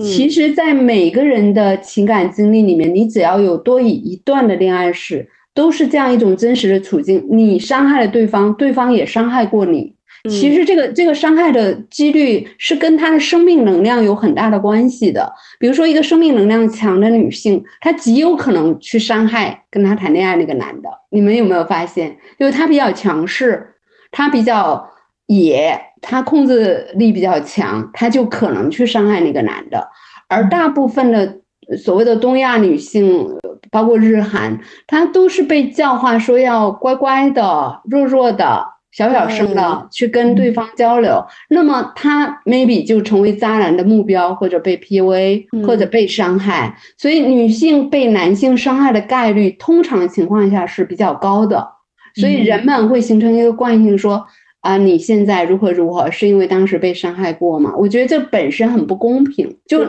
[0.00, 7.24] 其实，在每个人的情感经历里面，你只要有多以一段的恋爱史，都是这样一种真实的处境。
[7.30, 9.94] 你伤害了对方，对方也伤害过你。
[10.28, 15.32] 其实，这个这个伤害的几率是跟她的生命能量有很大的关系的。
[15.58, 20.90] 比如说，一个生命能量强的女性，她极有可能去伤害跟她谈恋爱那个男的。
[21.10, 22.16] 你们有没有发现？
[22.38, 23.74] 因为她比较强势，
[24.10, 24.90] 她比较
[25.26, 25.80] 野。
[26.02, 29.88] 她控制力比较强，她就可能去伤害那个男的。
[30.28, 31.40] 而大部分的
[31.76, 33.26] 所谓的东亚女性，
[33.70, 41.24] 包括日韩，她都是被教化说要乖乖的、弱弱的、小小声的去跟对方交流。
[41.48, 46.76] 那么他 maybe 就成为渣男的目标，或者被 PUA，或者被伤害。
[46.96, 51.66] 所以女性被男性伤害的概率，通常情况下是比较高的。
[52.14, 54.26] 所以人们会形成一个惯性说。
[54.62, 56.10] 啊，你现在如何如何？
[56.10, 57.72] 是因为当时被伤害过吗？
[57.78, 59.56] 我觉得这本身很不公平。
[59.66, 59.88] 就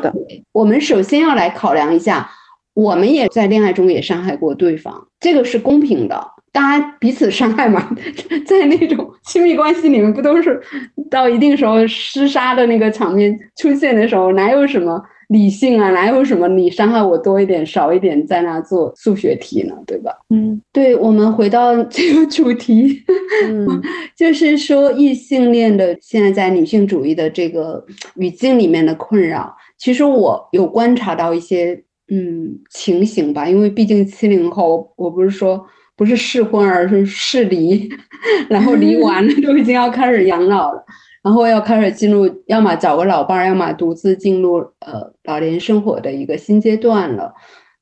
[0.53, 2.31] 我们首先要来考量一下，
[2.73, 7.89] 我们也在恋爱中也伤害过对方，这个是公平的，大家彼此伤害嘛。
[8.45, 10.61] 在那种亲密关系里面，不都是
[11.09, 15.01] 到一定时候厮杀的那个场面出现的时候，哪有什么？
[15.31, 19.73] 理性啊，哪有什么你伤害我多一点少一点，在那做数学题呢？
[19.87, 20.11] 对吧？
[20.29, 23.01] 嗯，对，我们回到这个 主题，
[23.45, 23.81] 嗯，
[24.13, 27.81] 就是说异性恋的现在在女性主义的这个
[28.15, 35.65] 语境里面的困扰，其实我有观察到一些嗯情形吧，因为毕竟七零后，我不是说
[36.01, 37.87] 不是适婚，而是适离，
[38.49, 40.83] 然后离完了都已经要开始养老了。
[41.21, 47.31] 然后要开始进入，要么找个老伴儿，要么独自进入呃老年生活的一个新阶段了。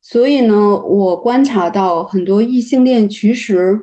[0.02, 3.80] 所以呢，我观察到很多异性恋其实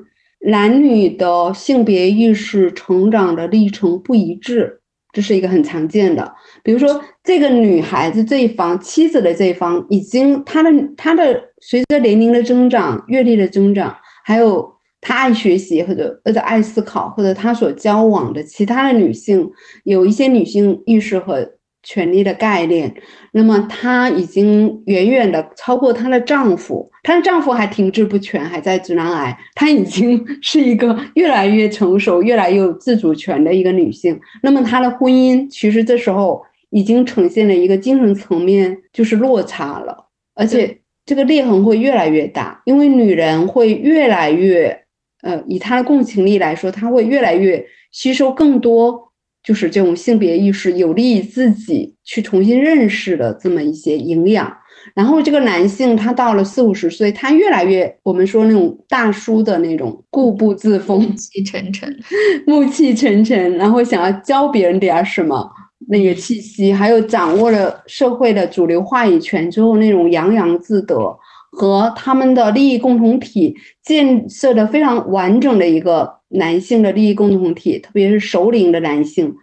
[0.47, 4.81] 男女的性别意识成长的历程不一致，
[5.15, 6.35] 这是一个很常见的。
[6.63, 13.97] 比如说，这个女孩子这一方，妻子的这一方，已经她的她的随着年龄的增长、阅历的增长，
[14.27, 14.75] 还有。
[14.99, 19.49] 他爱学习，或者或者爱思考，或者他所交往的其他的女性
[19.85, 21.49] 有一些女性意识和
[21.85, 22.93] 权利的概念，
[23.31, 34.19] 那么她已经远远的超过她的丈夫，她的丈夫还停滞不前，还在直男癌，她已经 是一个越来越成熟、越来越有自主权的一个女性。
[34.43, 44.83] 那么她的婚姻其实这时候已经呈现了一个精神层面就是落差了，而且这个裂痕会越来越大，因为女人会越来越。
[45.23, 49.11] 呃，以她的共情力来说，她会越来越吸收更多，
[49.43, 54.57] 就是这种性别意识有利于自己去重新认识的这么一些营养。
[54.95, 61.99] 然后这个男性他到了四五十岁，他越来越我们说那种大叔的那种固步自封、暮气沉沉、
[62.47, 65.51] 暮气沉沉，然后想要教别人点什么
[65.89, 71.19] 那个气息，还有掌握了社会的主流话语权之后那种洋洋自得。
[71.53, 79.35] 和他们的利益共同体建设的非常完整的一个男性的利益共同体，特别是首领的男性，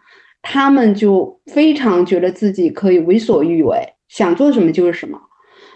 [0.44, 3.80] 他们就非常觉得自己可以为所欲为，
[4.10, 5.20] 想做什么就是什么。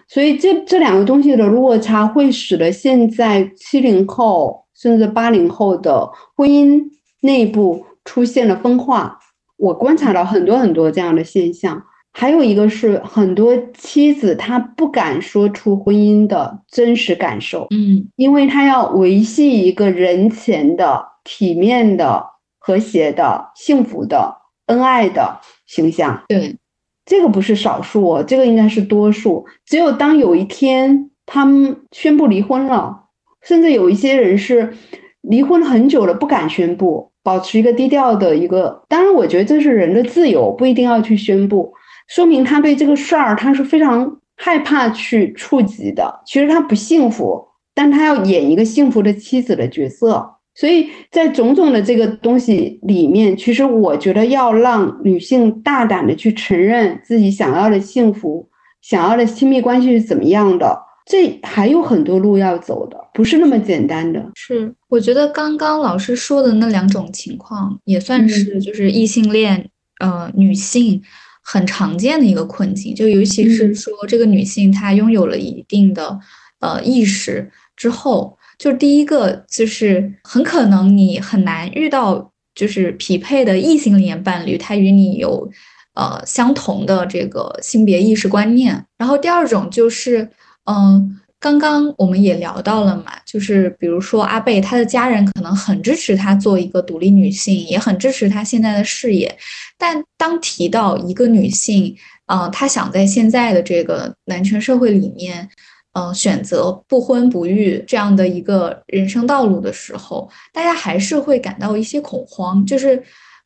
[0.08, 6.80] 所以这这两个东西的落差，会使得现在七零后甚至八零后的婚姻
[7.22, 9.17] 内部出现了分化。
[9.58, 11.84] 我观察到很多很多这样的现象。
[12.14, 22.26] 还有一个是很多妻子她不敢说出婚姻的真实感受，嗯，因为她要维系一个人前的体面的、
[22.58, 26.24] 和谐的、幸福的、恩爱的形象。
[26.28, 26.58] 对，
[27.06, 29.46] 这个不是少数，这个应该是多数。
[29.64, 33.04] 只有当有一天他们宣布离婚了，
[33.44, 34.74] 甚至有一些人是
[35.22, 38.82] 离婚很久了不敢宣布，保持一个低调的一个。
[38.88, 41.74] 当然，我觉得这是人的自由，不一定要去宣布。
[42.08, 46.22] 说明他对这个事儿他是非常害怕去触及的。
[46.26, 50.26] 其实他不幸福，但他要演一个幸福的妻子的角色。
[50.56, 58.48] 所以在种种的这个东西里面，其实我觉得要让女性大胆的去承认自己想要的幸福、
[58.82, 64.24] 想要的亲密关系是怎么样的，这还有很多路要走的，不是那么简单的。
[64.36, 71.02] 是，我觉得刚刚老师说的那两种情况，也算是就是异性恋呃女性。
[71.50, 76.20] 很常见的一个困境，就尤其是说这个女性她拥有了一定的
[76.60, 85.50] 呃意识之后，就第一个就是很可能你很难遇到就是匹配的异性恋伴侣，他与你有
[85.94, 88.86] 呃相同的这个性别意识观念。
[88.98, 90.30] 然后第二种就是
[90.68, 91.20] 嗯。
[91.40, 99.38] 刚刚我们也聊到了嘛，就是比如说阿贝，他的家人可能很支持他做一个独立女性，也很支持他现在的事业。
[99.78, 101.96] 但当提到一个女性，
[102.26, 105.48] 嗯，她想在现在的这个男权社会里面，
[105.94, 113.02] 嗯，选择不婚不育这样的一个人生道路的时候，大家还是会感到一些恐慌，就是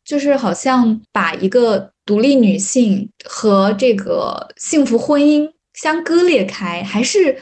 [0.06, 7.38] 就是好像把一个独立女性和这个幸福婚姻相割裂开，还是。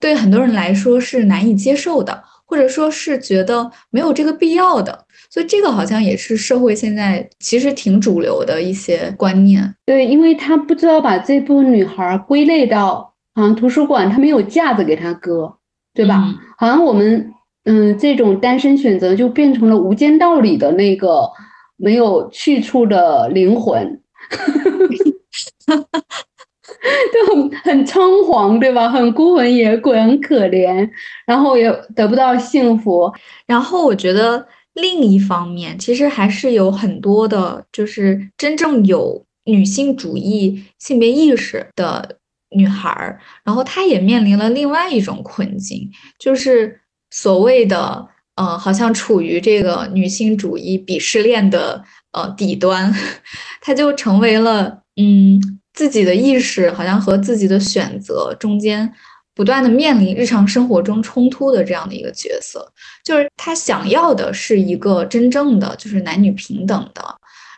[0.00, 9.76] 对很多人来说是难以接受的，或者说是觉得没有这个必要的，所以这个好像也是社会现在其实挺主流的一些观念。
[9.86, 15.56] 对，因为他不知道把这部分女孩归类到好像图书馆，他没有架子给他搁，
[15.94, 16.34] 对吧？
[16.58, 17.32] 好像我们
[17.66, 21.30] 嗯，这种单身选择就变成了无间道里的那个
[21.76, 24.00] 没有去处的灵魂。
[27.12, 28.88] 就很很仓皇，对吧？
[28.88, 30.88] 很孤魂野鬼，很可怜，
[31.26, 33.12] 然后也得不到幸福。
[33.46, 42.16] 然后我觉得另一方面，其实还是有很多的，就是真正有女性主义、性别意识的
[42.50, 48.06] 女孩儿，然后她也面临了另外一种困境，就是所谓的
[48.36, 52.92] 呃，好像处于这个女性主义鄙视链的呃底端，
[53.60, 55.60] 她就成为了嗯。
[55.74, 58.92] 自己的意识好像和自己的选择中间
[59.34, 62.70] 不断的面临日常生活中冲突的这样的一个角色，
[63.02, 67.02] 就是他想要的是一个真正的就是男女平等的，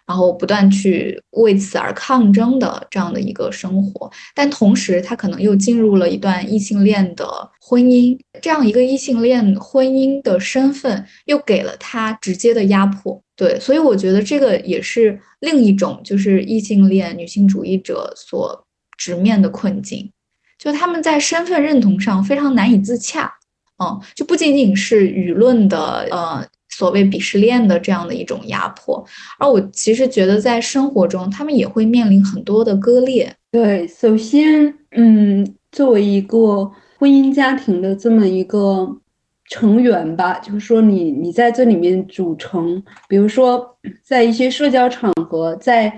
[0.06, 7.26] 然后不断去为此而抗争的这样的一个生活，但同时他可能又进入了一段异性恋的
[7.60, 13.23] 婚姻，这样一个异性恋婚姻的身份又给了他直接的压迫。
[13.36, 18.64] 对，所以我觉得这个也是另一种，就是异性恋女性主义者所
[18.96, 20.08] 直面的困境，
[20.56, 23.32] 就他们在身份认同上非常难以自洽，
[23.82, 29.04] 嗯，就不仅仅是舆论的呃所谓鄙视链的这样的一种压迫，
[29.40, 33.34] 而我其实觉得在生活中他们也会面临很多的割裂。
[33.50, 39.00] 对，首先，嗯，作为一个婚姻家庭的这么一个。
[39.50, 45.92] 成员吧，就是说你你在这里面组成，比如说在一些社交场合，在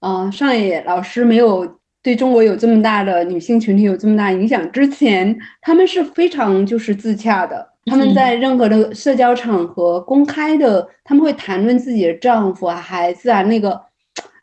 [0.00, 7.68] 啊上野老师没有对中国有这么大的女性群体有这么大影响之前，他们是非常就是自洽的。
[7.86, 13.80] 他们在任何的社交场合公开的，他们会谈论自己的丈夫啊、孩子啊，那个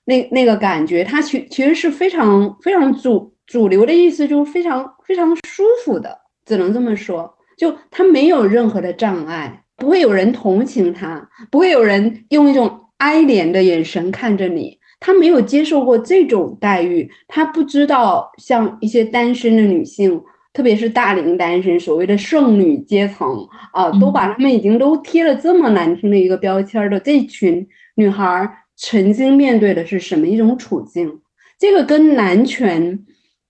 [0.05, 7.36] 那那个感觉，他其其实是非常非常主主流的意思，就是非常非常舒服的，只能这么说。
[7.57, 14.77] 就他没有任何的障碍，不会有人同情他，不会有人用一种哀怜的眼神看着你。
[14.99, 20.19] 他没有接受过这种待遇，他不知道像一些单身的女性，
[20.53, 31.21] 特别是大龄单身，所谓的剩女阶层啊，都把他们已经都贴了这么难听的一个标签的这群女孩，曾经面对的是什么一种处境？
[31.59, 33.05] 这个跟男权，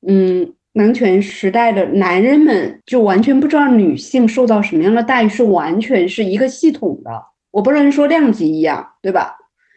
[0.07, 0.53] 嗯。
[0.77, 7.11] 男权时代的男人们就完全不知道女性受到什么样的待遇，是完全是一个系统的。
[7.49, 9.35] 我不能说量级一样，对吧？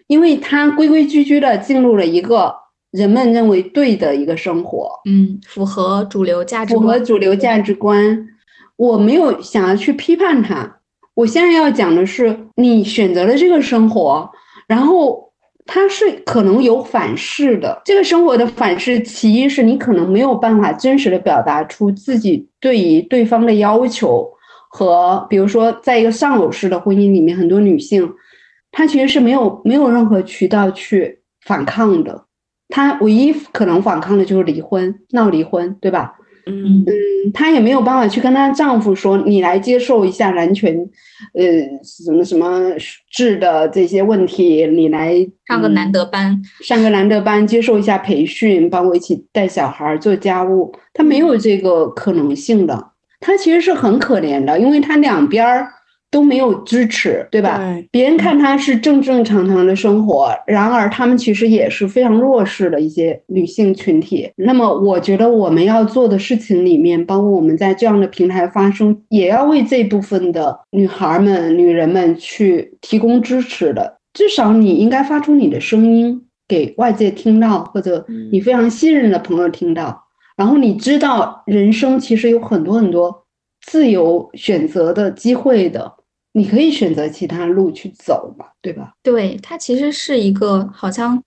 [0.08, 2.54] 因为他规规矩矩的进入了一个
[2.90, 8.28] 人们认为对的一个生活，嗯，符合主流价值，符合主流价值观。
[8.76, 10.80] 我没有想要去批判他，
[11.14, 14.30] 我现在要讲的是，你选择了这个生活，
[14.68, 15.29] 然后。
[15.72, 24.28] 它是可能有反噬的，这个生活的反噬，其一是你可能没有办法真实的表达出自己对于对方的要求，
[24.68, 28.12] 和比如说在一个丧偶式的婚姻里面，很多女性，
[28.72, 32.24] 她其实是没有没有任何渠道去反抗的，
[32.68, 36.14] 她唯一可能反抗的就是离婚，闹离婚，对吧？
[36.46, 40.74] 嗯嗯，她也没有办法去跟她丈夫说，你来接受一下男权，
[41.34, 41.44] 呃，
[41.82, 42.72] 什么什么
[43.10, 45.14] 制的这些问题，你来
[45.46, 55.68] 上个男德班，上个男德班，接受一下培训，帮我一起带小孩做家务，她没有这个可能性的，她其实是很可怜的，因为她两边儿。
[56.10, 57.60] 都没有支持，对吧？
[57.90, 64.30] 别人看她是正正常常的生活，然而她们其实也是非常弱势的一些女性群体。
[64.36, 73.98] 那么，我觉得我们要做的事情里面，包括我们在这样的平台发声，也要为这部分的女孩们、女人们去提供支持的。
[74.12, 80.02] 至少你应该发出你的声音，给外界听到，或者你非常信任的朋友听到，
[80.36, 83.24] 然后你知道人生其实有很多很多
[83.64, 85.92] 自由选择的机会的，
[86.32, 88.94] 你可以选择其他路去走嘛，对吧？
[89.02, 91.22] 对，它其实是一个好像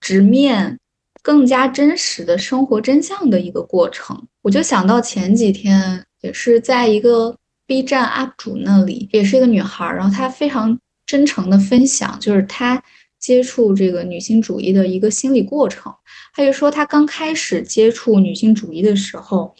[0.00, 0.78] 直面
[1.22, 4.26] 更加真实的生活真相的一个过程。
[4.42, 7.36] 我就想到前几天也是在一个
[7.66, 10.78] B 站 UP 主那里，也是一个女孩，然后她非常。
[11.06, 12.82] 真诚的分享，就是她
[13.18, 15.94] 接触这个女性主义的一个心理过程。
[16.32, 19.54] 他就说，他刚开始接触女性主义的时候，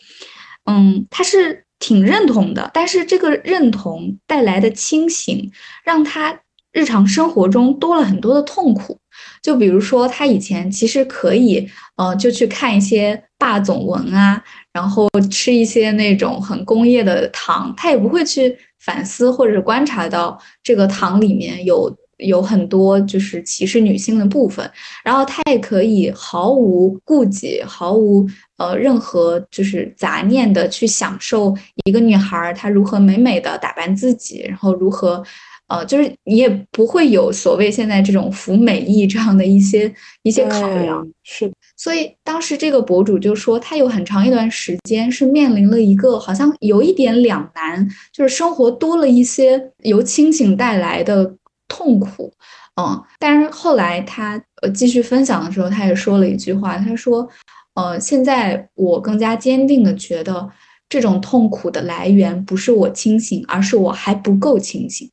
[0.64, 5.50] 嗯，他是挺认同的，但是这个认同带来的清醒，
[5.84, 6.40] 让他
[6.72, 8.98] 日常生活中多了很多的痛苦。
[9.42, 18.56] 就比如说，他以前其实可以，呃，就去看一些霸总文啊，然后吃一些那种很工业的糖，他也不会去。
[18.84, 21.90] 反思或者观察到这个糖里面有
[22.24, 24.68] 有很多就是歧视女性的部分，
[25.04, 31.54] 然后他也可以毫无顾忌、毫无呃任何就是杂念的去享受
[31.84, 35.22] 一个女孩她如何美美的打扮自己，然后如何
[35.68, 41.50] 呃就是你也不会有所谓现在这种服美役这样的一些一些考量，是。
[41.76, 51.34] 所以当时这个博主就说，他有很长一段时间是面临了一个好像有一点两难，就是生活多了一些由清醒带来的
[51.68, 52.32] 痛苦，
[52.80, 57.28] 嗯，但是后来他呃继续分享的时候，他也说了一句话，他说，
[57.74, 60.50] 呃，现在我更加坚定的觉得，
[60.88, 65.10] 这种痛苦的来源不是我清醒，而是我还不够清醒。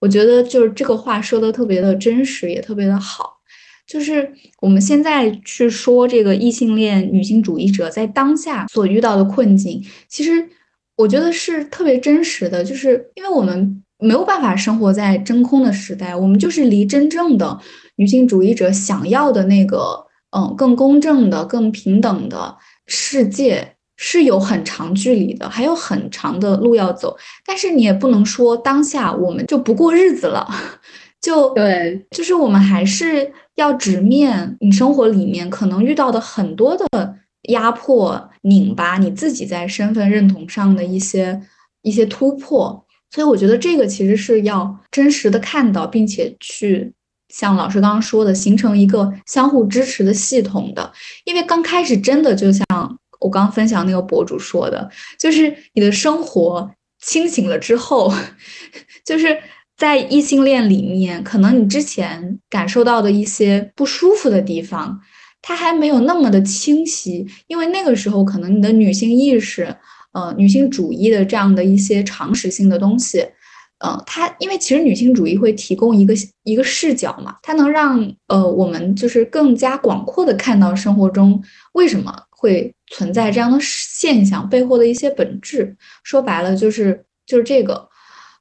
[0.00, 3.38] 我觉得就是这个话说的特别的真实，也特别的好。
[3.86, 10.48] 就是我们现在去说这个异性恋女性主义者在当下所遇到的困境，其实
[10.96, 12.62] 我觉得是特别真实的。
[12.62, 17.58] 就是因为我们没有办法生活在真空的时代，我们就是离真正的
[17.96, 27.16] 女性主义者想要的那个，嗯，更公正的、更平等的世界是有很长距离的，还有很长的路要走。
[27.44, 30.48] 但是你也不能说当下我们就不过日子了。
[31.20, 37.14] 就 对，就是我们还是要直面你生活里面可能遇到的很多的
[37.50, 41.42] 压迫、拧巴，你自己在身份认同上的一些
[41.82, 42.86] 一些突破。
[43.10, 46.92] 所以我觉得这个其实是要真实的看到，并且去
[47.28, 50.92] 像老师刚刚说的，形成一个相互支持的系统的。
[51.24, 52.64] 因为刚开始真的就像
[53.20, 58.12] 我刚分享那个博主说的，就是你的生活清醒了之后，
[59.04, 59.38] 就是。
[59.80, 65.00] 在异性恋里面，可能你之前感受到的一些不舒服的地方，
[65.40, 69.74] 它还没有那么的清晰，因为那个时候可能你的女性意识，
[70.12, 73.26] 呃，女性主义的这样的一些常识性的东西，
[73.78, 81.42] 呃，它因为其实女性主义会提供一个一个视角嘛，它能让呃我们就是更加广阔的看到生活中
[81.72, 85.76] 为什么会存在这样的现象背后的一些本质。
[86.02, 87.88] 说白了就是就是这个。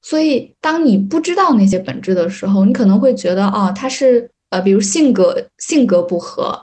[0.01, 6.57] 所以，当你不知道那些本质的时候，你可能会觉得，啊，他是呃，比如性格性格不合，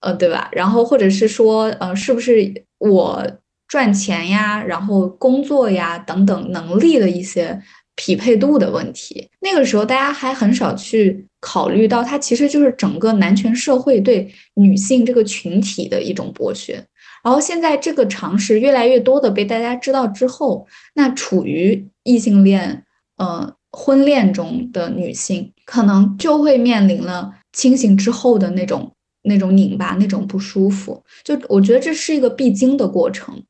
[0.00, 0.48] 呃，对吧？
[0.50, 3.24] 然后或者是说，呃，是不是我
[3.68, 7.60] 赚钱呀，然后工作呀等等能力的一些
[7.94, 9.28] 匹配度的问题？
[9.40, 16.84] 那个时候，大家还很少去考虑到，它其实就是整个男权社会对女性这个群体的一种剥削。
[17.24, 22.84] 然后现在这个常识越来越多的被大家知道之后，那处于异性恋
[23.16, 28.92] 呃婚恋中的女性，可能就会面临了清醒之后的那种
[29.26, 31.02] 那种拧巴、那种不舒服。
[31.22, 33.40] 就我觉得这是一个必经的过程。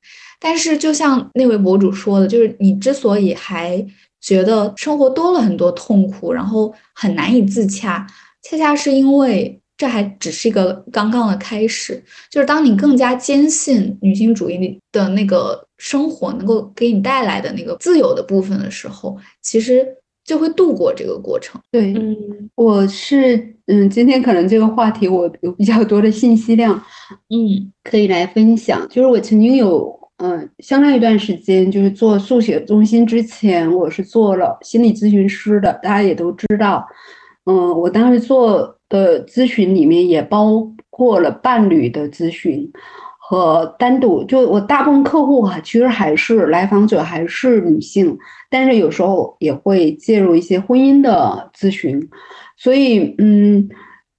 [0.40, 3.86] 但是就像那位博主说的，就是你之所以还
[4.20, 8.06] 觉得生活多了很多痛苦，然后很难以自洽，
[8.42, 9.60] 恰恰是因为。
[9.78, 19.86] 这还只是一个刚刚的开始，就是当你更加坚信女性主义的那个生活能够给你带来的那个自由的部分的时候，其实
[20.26, 21.60] 就会度过这个过程。
[21.70, 22.16] 对，嗯，
[22.56, 26.74] 我是，嗯，今天可能这个话题我有比较多的信息量，
[27.30, 28.86] 嗯，可以来分享。
[28.90, 36.84] 就是我曾经有，嗯，相当一段时间，就是做速写中心之前，我是做了心理咨询师的，大家也都知道，
[37.44, 38.74] 嗯，我当时做。
[38.88, 42.70] 的咨询里面也包括了伴侣的咨询
[43.28, 48.16] 和单独，就我大部分客户哈，其实还是来访者还是女性，
[48.48, 52.08] 但是有时候也会介入一些婚姻的咨询。
[52.56, 53.68] 所以，嗯，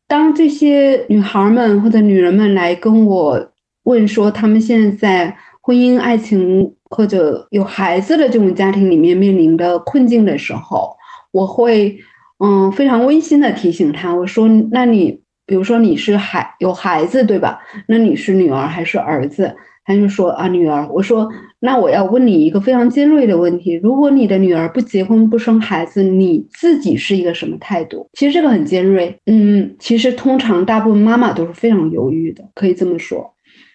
[0.08, 3.52] 当这些女孩们或者女人们来跟我
[3.84, 10.96] 问说，她们现在在婚姻、爱情或者有孩子的这种家庭里面面临的困境的时候，
[11.32, 11.98] 我会。
[12.40, 17.60] 嗯，非常温馨的提醒他，我说：“那你比如说你是孩有孩子对吧？
[17.88, 19.56] 那你是女儿还是儿子？
[19.86, 20.86] 他就说啊，女儿。
[20.92, 21.30] 我说
[21.62, 28.08] 那我要问你一个非常尖锐的问题：如果你的女儿不结婚不生孩子，你自己是一个什么态度？
[28.14, 29.18] 其实这个很尖锐。
[29.26, 33.34] 嗯，其实通常大部分妈妈都是非常犹豫的，可以这么说。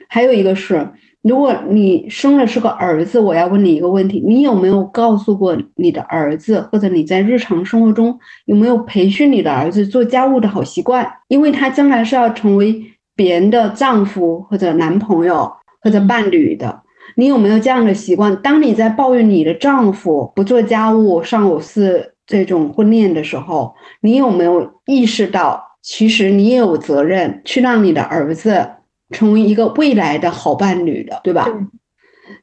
[0.09, 0.87] 还有一个是。
[1.23, 11.09] 如果你生的是个儿子，我要问你一个问题：你有没有告诉过你的儿子，或者你在日常生活中有没有培训你的儿子做家务的好习惯？
[11.29, 16.83] 因为他将来是要成为别人的丈夫或者男朋友或者伴侣的。
[17.15, 18.35] 你有没有这样的习惯？
[18.43, 28.67] 当你在抱怨你的丈夫不做家务、上五四这种婚恋的时候，你有没有意识到，其实你也有责任去让你的儿子？
[29.13, 31.47] 成为一个未来的好伴侣的，对吧？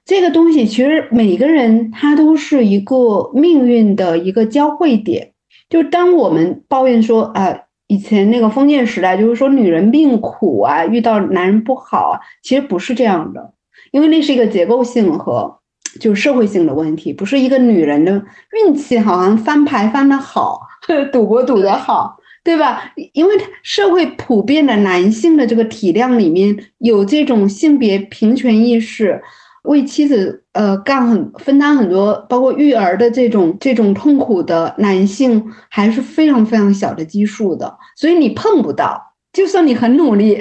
[0.06, 5.34] 这个东西其实每个人他都是一个命运的一个交汇点。
[5.70, 7.56] 就当我们抱怨说啊，
[7.88, 13.54] 以前那个封建时代，就是说女人命苦啊，遇到男人不好啊，其实不是这样的，
[13.92, 15.60] 因为那是一个结构性和
[16.00, 18.24] 就社会性的问题，不是一个女人的
[18.66, 20.62] 运气好像翻牌翻的好，
[21.12, 22.19] 赌博赌的好。
[22.44, 22.92] 对吧？
[23.14, 29.22] 因为社会普遍的男性的这个体量里面有这种性别平权意识，
[29.64, 40.36] 为妻子呃干很分担很多，包括育儿的这种这种痛苦的男性还是非常非常小的基数的，所以你碰不到，就算你很努力，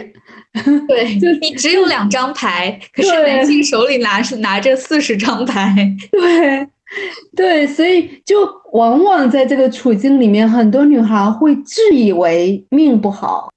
[0.88, 5.74] 对，就你只有两张牌，可是男性手里拿是拿着四十张牌，
[6.12, 6.68] 对。
[7.36, 13.50] 对，所以就往往在这个处境里面，很多女孩会自以为命不好，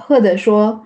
[0.00, 0.80] 或者说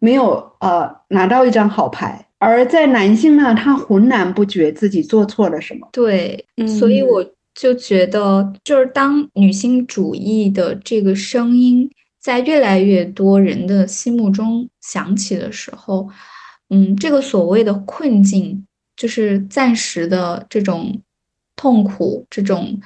[0.00, 5.88] 没有呃拿到一张好牌，而在男性呢，他浑然不觉自己做错了什么。
[5.92, 6.44] 对，
[6.78, 7.24] 所以我
[7.54, 11.88] 就觉得，就是当女性主义的这个声音
[12.20, 16.08] 在越来越多人的心目中响起的时候，
[16.70, 21.00] 嗯，这个所谓的困境，就是暂时的这种。
[21.64, 22.78] 痛苦这种，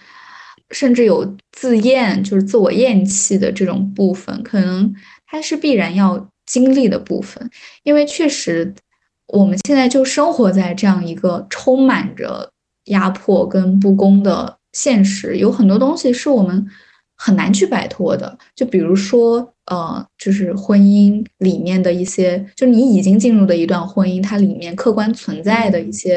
[0.71, 4.95] 甚至有自厌，就是自我厌弃的这种部分，可能
[5.27, 7.51] 它是必然要经历的部分，
[7.83, 8.73] 因为确实
[9.27, 12.49] 我们现在就生活在这样一个充满着
[12.85, 16.65] 压迫跟不公的现实，有很多东西是我们
[17.17, 26.17] 很难去摆脱的，就比如说，呃，就是婚姻里面的一些，就你已经进入的一段婚姻，它里面客观存在的一些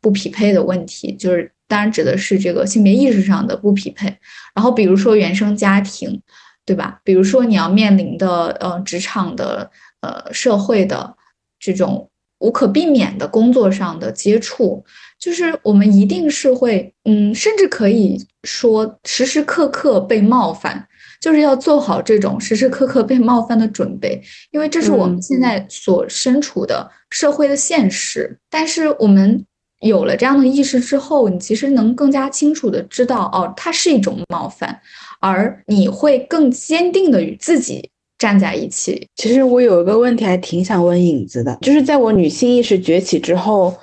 [0.00, 1.52] 不匹配的问题，就是。
[1.70, 4.12] 当然指的是这个性别意识上的不匹配，
[4.56, 6.20] 然后比如说原生家庭，
[6.66, 7.00] 对吧？
[7.04, 11.14] 比如说你要面临的呃职场的呃社会的
[11.60, 12.10] 这种
[12.40, 14.84] 无可避免的工作上的接触，
[15.20, 20.88] 就是我们一定是会嗯，甚至可以说时时刻刻被冒犯，
[21.20, 28.40] 就是要做好这种时时刻刻被冒犯的准备，因为这是我们现在所身处的社会的现实。
[28.50, 29.46] 但是我们。
[29.80, 34.80] 有了这样的意识之后，你其实能更加清楚的知道，哦，它是一种冒犯，
[35.20, 39.06] 而你会更坚定的与自己站在一起。
[39.16, 43.74] 其实我有一个问题还挺想问影子的，就是在我女性意识崛起之后。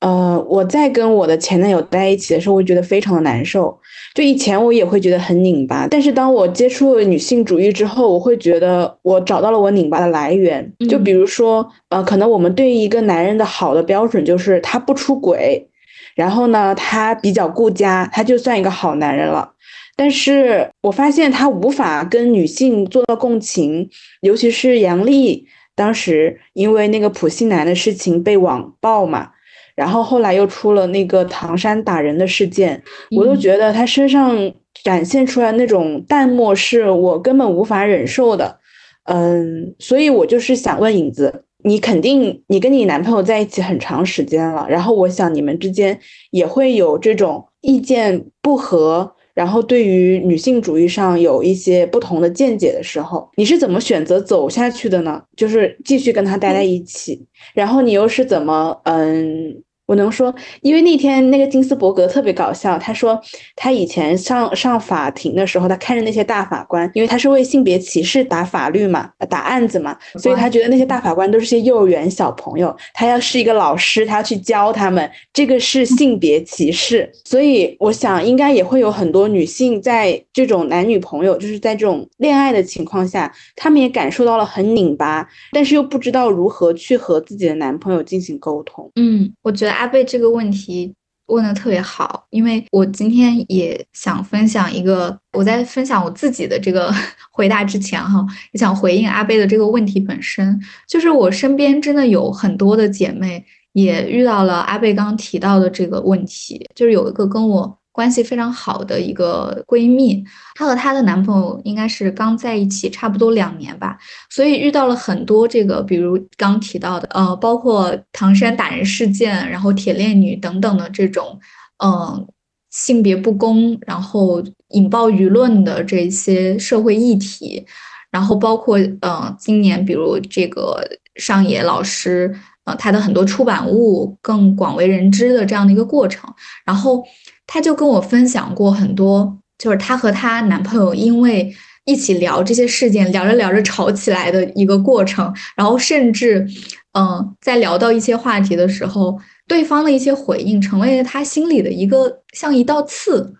[0.00, 3.74] 呃，我在跟我的前男友在一起的时候，我觉得非常的难受。
[4.14, 10.72] 就以前我也会觉得很拧巴，但是当我接触了女性主义之后，我会觉得我找到了我拧巴的来源。
[10.88, 15.68] 就比如说，呃，可能我们对于一个男人的好的标准就是他不出轨，
[16.14, 19.50] 然后呢，他比较顾家，他就算一个好男人了。
[19.96, 23.90] 但是我发现他无法跟女性做到共情，
[24.20, 25.44] 尤其是杨笠
[25.74, 29.30] 当时因为那个普信男的事情被网暴嘛。
[29.74, 32.82] 然后后来又出了那个唐山打人的事件，
[33.16, 34.52] 我都觉得他身上
[34.82, 38.58] 展现出来那种淡漠是我根本无法忍受的，
[39.04, 45.98] 嗯，所以我就是想问影子，你肯定你跟你男朋友在一起很长时间了，然后我想你们之间
[46.30, 55.22] 也会有这种意见不合，然后对于女性主义上有一些不同的见解的时候，你是怎么选择走下去的呢？
[55.36, 59.62] 就是继续跟他待在一起，然后你又是怎么嗯？
[59.86, 62.78] 我能说，因为那天那个金斯伯格特别搞笑。
[62.78, 63.20] 他说
[63.54, 72.74] 他以前上上法庭的时候，他看着那些大法官，因为他是为性别歧视打法律嘛，打案子嘛，所以他觉得那些大法官都是些幼儿园小朋友。
[72.94, 77.12] 他要是一个老师，他要去教他们，这个是性别歧视。
[77.24, 88.90] 所以我想，应该也会有很多女性在这种男女朋友，就是在这种恋爱的情况下，他们也感受到了很拧巴，但是又不知道如何去和自己的男朋友进行沟通。
[88.96, 89.73] 嗯，我觉得。
[89.74, 90.94] 阿贝这个问题
[91.26, 96.92] 问的特别好，因为我今天也想分享一个，我在分享我自己的这个
[97.32, 107.78] 回答之前哈，也想回应阿贝的这个问题本身，就是我身边真的有很多的姐妹也遇到了阿贝刚刚提到的这个问题，就是有一个跟我。
[107.94, 110.24] 关系非常好的一个闺蜜，
[110.56, 113.96] 她和她的男朋友应该是刚在一起差不多两年吧，
[114.30, 121.38] 所以遇到了很多这个，比如刚提到的，呃，包括唐山打人事件，然后铁链女等等的这种，
[121.84, 122.26] 嗯，
[122.72, 127.64] 性别不公，然后引爆舆论的这些社会议题，
[128.10, 130.84] 然后包括，嗯，今年比如这个
[131.14, 132.34] 上野老师，
[132.64, 136.28] 呃，他的很多出版物更广为人知的这样的一个过程，
[136.64, 137.04] 然后。
[137.46, 145.32] 她就跟我分享过很多，就是她和她男朋友因为一起聊这些事件，聊着聊着吵起来的一个过程。
[145.54, 146.46] 然后甚至，
[146.92, 153.34] 嗯，在聊到一些话题的时候，对方的一些回应成为了她心里的一个像一道刺。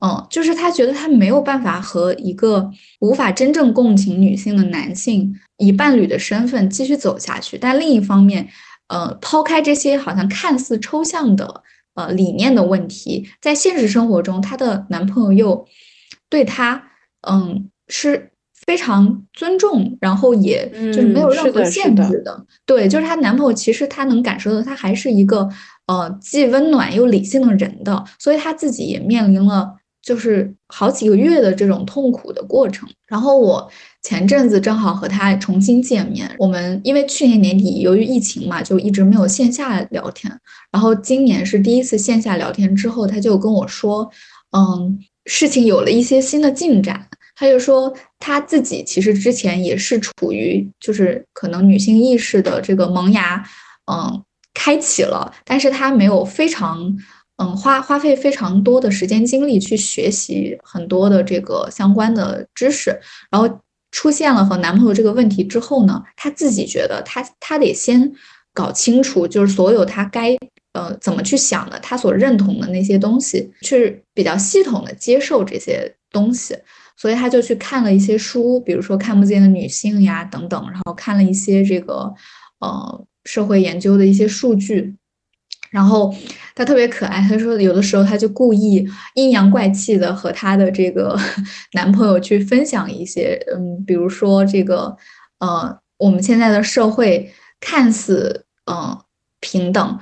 [0.00, 2.70] 嗯，就是她觉得她没有办法和一个
[3.00, 7.56] 无法真正共情女性的男性以伴侣的身份继续走下去。
[7.58, 8.46] 但另一方面，
[8.88, 11.62] 呃，抛开这些好像看似抽象的。
[11.98, 15.66] 呃，理念的问题，在现实生活中，她的男朋友又
[16.28, 16.80] 对她，
[17.28, 18.30] 嗯，是
[18.64, 22.46] 非常尊重，然后也就是没有任何限制的。
[22.64, 25.48] 对，就是她男朋友，其实她能感受到，他还是一个
[25.88, 32.88] 呃既温暖又理性的人的，所以她自己也面临了就是好几个月的这种痛苦的过程。
[33.08, 33.68] 然后我。
[34.00, 40.32] 前阵子正好和他重新见面，我们因为去年年底由于疫情嘛，就一直没有线下聊天。
[40.70, 44.08] 然后今年是第一次线下聊天之后，他就跟我说，
[44.56, 47.08] 嗯，事情有了一些新的进展。
[47.34, 53.44] 他就说他自己其实之前也是处于就是可能女性意识的这个萌芽，
[53.90, 54.22] 嗯，
[54.54, 56.96] 开启了，但是他没有非常，
[57.36, 62.96] 嗯，花花费非常多的时间精力去学习很多的这个相关的知识，
[63.30, 63.58] 然后。
[63.90, 68.12] 出现了和男朋友这个问题之后呢，她自己觉得她她得先
[68.52, 70.36] 搞清楚，就是所有她该
[70.72, 76.56] 呃怎么去想的，她所认同的那些东西，去比较系统的接受这些东西。
[76.96, 82.12] 所以她就去看了一些书，比如说《看不见的女性》呀等等，然后看了一些这个
[82.58, 84.96] 呃社会研究的一些数据。
[85.70, 86.14] 然后
[86.54, 91.18] 她特别可爱，她说有的时候她就故意阴阳怪气的和她的这个
[91.74, 94.96] 男朋友去分享一些，嗯，比如说这个，
[95.40, 98.98] 呃，我们现在的社会看似嗯
[99.40, 99.98] 平等，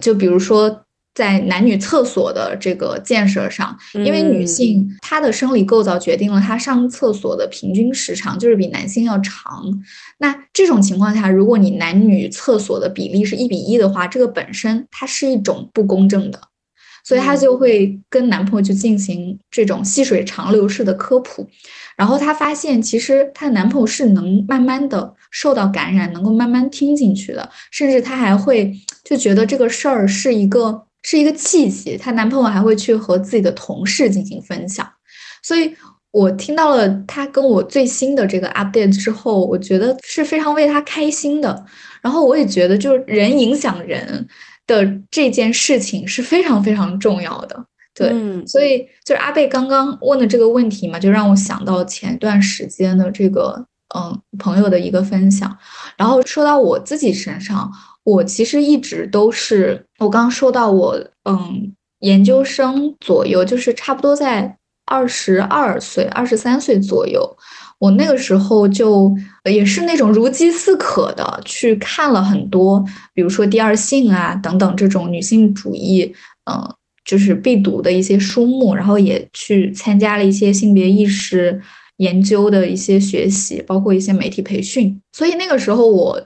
[0.00, 0.84] 就比如说。
[1.18, 9.64] 在男女厕所的这个建设上，因为女性她的生理构造决定了她上厕所的平均时长就是比男性要长。
[10.18, 16.40] 那这种情况下，如果你男女厕所的比例是一比一的话，这个本身它是一种不公正的，
[17.02, 21.48] 所以她就会跟男朋友去进行这种细水长流式的科普。
[21.96, 30.84] 然后她发现，其实她的男朋友是能慢慢的受到感染，能够慢慢听进去的，甚至她还会就觉得这个事儿是一个。
[31.02, 34.86] 是一个契机，她男朋友还会去和自己的同事进行分享，
[35.42, 35.74] 所以
[36.10, 41.64] 我听到了她跟我最新的这个 update 之后，我觉得是非常为她开心的。
[42.02, 44.26] 然后我也觉得，就是人影响人
[44.66, 47.64] 的这件事情是非常非常重要的。
[47.94, 48.12] 对，
[48.46, 55.56] 所以就是阿贝刚刚问的这个问题嘛，就让我想到前段时间的这个嗯朋友的一个分享，
[55.96, 57.70] 然后说到我自己身上。
[58.08, 60.98] 我其实一直都是，我刚刚说到我，
[61.28, 64.56] 嗯，研究生左右，就是差不多在
[64.86, 67.36] 二十二岁、二十三岁左右，
[67.78, 72.82] 我那个时候就也是那种如饥似渴的去看了很多，
[73.12, 76.10] 比如说《第二性》啊等等这种女性主义，
[76.50, 81.60] 嗯，就是必读的一些书目，然后也去参加了一些性别意识
[81.98, 86.18] 研究的一些学习，包括一些媒体培训，所以那个时候我。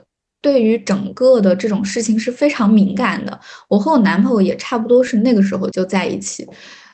[0.43, 3.39] 对于整个的这种事情是非常敏感的。
[3.69, 6.45] 我和我男朋友也差不多是那个时候就在一起。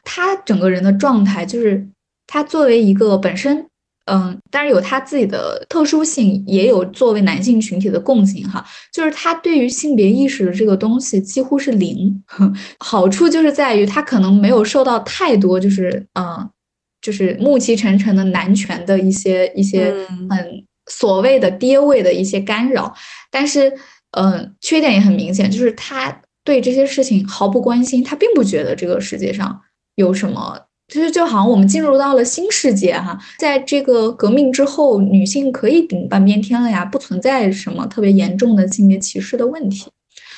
[0.04, 1.84] 他整个人的状态就是，
[2.28, 3.66] 他作为一个本身，
[4.06, 8.64] 嗯，但是有他自己的特殊性，也有作为男性群体的共性哈。
[8.94, 12.24] 就是他对于性别意识的这个东西几乎是零。
[12.78, 16.48] 好处就是在于他可能没有受到太多，就是嗯，
[17.02, 19.92] 就是暮气沉沉的男权的一些一些
[20.30, 20.64] 很。
[20.92, 22.92] 所谓的爹味的一些干扰，
[23.32, 23.72] 但是，
[24.12, 29.62] 嗯，缺点也很明显，就是他对这些事情毫不关心，他并不觉得这个世界上
[29.96, 39.92] 有什么，就是就好像我们进入到了新世界哈，在这个革命之后，女性可以顶半边天了呀，不存在什么特别严重的性别歧视的问题，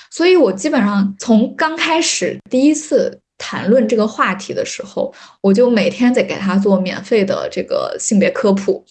[0.09, 8.83] 所以我基本上从刚开始第一次谈论这个话题的时候，我就每天在给他做免费的这个性别科普。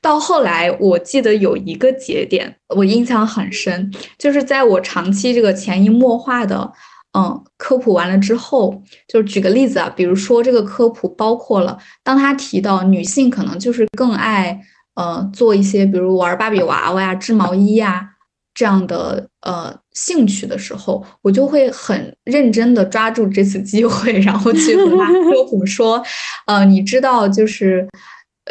[0.00, 6.72] 到后来，我记得有一个节点，我印象很深，就是在我长期这个潜移默化的，
[7.16, 14.60] 嗯，科普完了之后，就举个例子啊，比如说这个科普包括了，当他提到女性可能就是更爱，
[14.94, 18.08] 呃，做一些比如玩芭比娃娃呀、织毛衣呀
[18.54, 26.02] 这样的呃兴趣的时候，我就会很认真的抓住这次机会，然后去和他科普说，
[26.46, 27.86] 呃，你知道就是。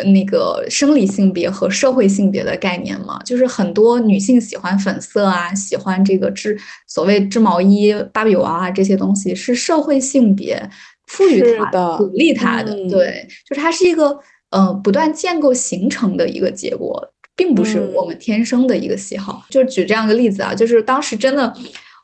[0.05, 10.69] 那个生理性别和社会性别的概念嘛，就是很多女性喜欢粉色啊，喜欢这个织所谓织毛衣、芭比娃娃这些东西，是社会性别
[11.07, 12.73] 赋予她的、鼓励她的。
[12.89, 14.17] 对，就是它是一个
[14.51, 19.45] 呃不断建构形成的一个结果，并不是我们天生的一个喜好。
[19.49, 21.53] 就举这样一个例子啊，就是当时真的，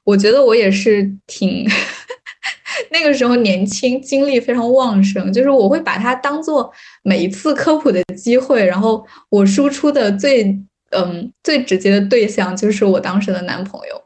[0.03, 1.65] 我觉得我也是挺。
[2.89, 6.71] 那个时候年轻，精力非常旺盛，就是我会把它当做
[7.03, 10.45] 每一次科普的机会，然后我输出的最
[10.89, 14.03] 嗯最直接的对象就是我当时的男朋友。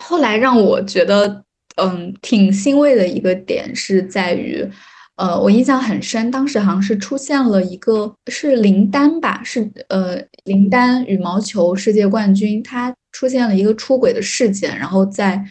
[0.00, 1.44] 后来让我觉得
[1.76, 4.68] 嗯挺欣慰的一个点是在于，
[5.16, 15.44] 呃，我印象很深，当时好像是出现了一个是林丹吧，是呃林丹羽毛球世界冠军，他出现了一个出轨的事件，然后在。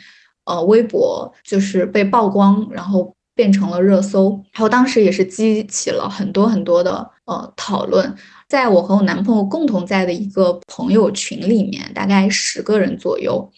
[0.45, 8.15] 呃，微博就是被曝光，然后变成了热搜，然后当时也是激起了很多很多的呃讨论。
[8.47, 13.51] 在我和我男朋友共同在的一个朋友群里面，大概十个人左右，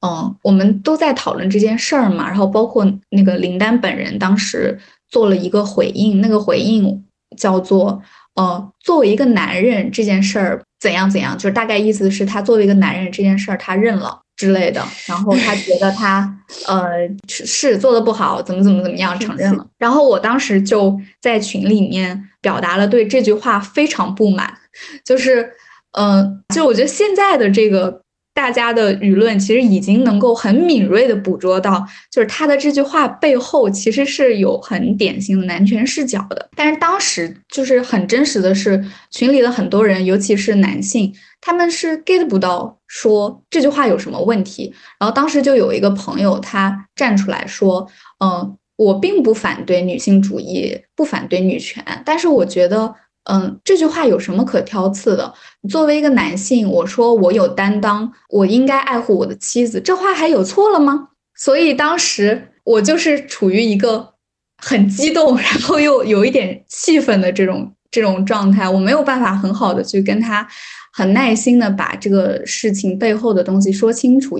[0.00, 2.26] 嗯，我们都在讨论这件事儿嘛。
[2.26, 7.04] 然后包括那个林丹本人当时做了一个回应，那个回应
[7.36, 8.00] 叫做
[8.34, 14.22] 呃，作为一个男人这件事儿怎样怎样，就是大概意思是他作为一个男人这件事儿他认了。
[14.38, 16.34] 之类的，然后他觉得他
[16.66, 16.86] 呃
[17.28, 19.66] 是做的不好，怎么怎么怎么样，承认了。
[19.76, 24.50] 然后我当时就在群里面表达了对这句话非常不满，
[25.04, 25.50] 就是
[25.92, 28.00] 嗯，就我觉得现在的这个。
[28.34, 36.48] 大家的舆论其实已经能够很敏锐的捕捉到，就是他的这句话背后其实是有很典型的男权视角的。
[36.54, 38.80] 但是当时就是很真实的是，
[39.10, 44.74] 群里的很多人，尤其是男性，他们是 get 不到说这句话有什么问题。
[44.98, 47.88] 然后当时就有一个朋友他站出来说，
[48.24, 52.94] 嗯，我并不反对女性主义，不反对女权，但是我觉得。
[53.30, 55.34] 嗯，这句话有什么可挑刺的？
[55.68, 61.08] 作为一个男性，我说我有担当，我应该爱护我的妻子，这话还有错了吗？
[61.36, 64.14] 所以当时我就是处于一个
[64.56, 70.48] 很激动，然后又有一点气愤的这种这种状态，我没有办法很好的去跟他
[70.98, 74.36] 很耐心的把这个事情背后的东西说清楚。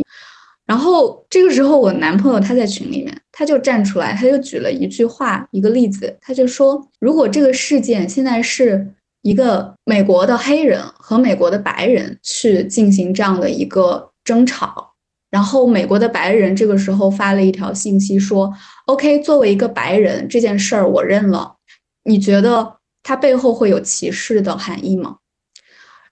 [0.66, 8.84] 然后这个时候，我男朋友他在群里面，他就站出来，他就举了一句话，一个例子，他就说，如果这个事件现在是
[9.22, 14.94] 一个美国的黑人和美国的白人去进行这样的一个争吵，
[15.30, 18.52] 然后美国的白人这个时候发了一条信息说
[18.86, 21.54] ，OK，作为一个白人，这件事儿我认了，
[22.02, 25.18] 你觉得他背后会有歧视的含义吗？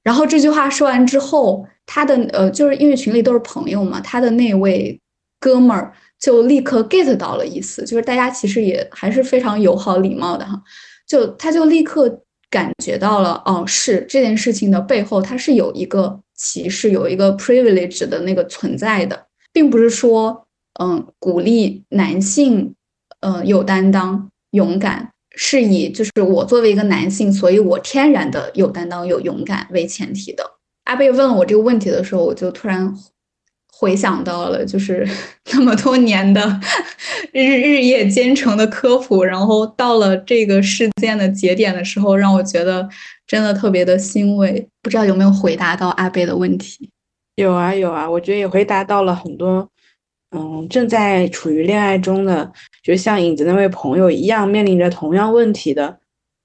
[0.07, 1.67] 然后这句话说完之后。
[1.89, 5.01] 他的呃，就是因为群里都是朋友嘛，他的那位
[5.39, 10.61] 哥们儿就立刻 get 到了意思，就是大家其实也还是非常友好礼貌的哈，
[11.07, 20.49] 就他就立刻感觉到了，哦，是这件事情的背后，它是有一个歧视，有一个 privilege 的那个存在的，并不是说，
[20.81, 22.75] 嗯，鼓励男性，
[23.21, 30.43] 呃，有担当、勇敢，是以就是我作为一个男性，所以我天然的有担当、有勇敢为前提的。
[30.85, 32.93] 阿贝问我这个问题的时候，我就突然
[33.73, 35.07] 回想到了，就是
[35.53, 36.61] 那么多年的
[37.33, 42.89] 日日夜兼程的科普，然后到了这个事件的节点的时候，让我觉得
[43.27, 44.67] 真的特别的欣慰。
[44.81, 46.89] 不知道有没有回答到阿贝的问题？
[47.35, 49.69] 有啊有啊，我觉得也回答到了很多，
[50.37, 55.99] 嗯，正在处于恋爱中的，就像影子那位朋友一样，面临着同样问题的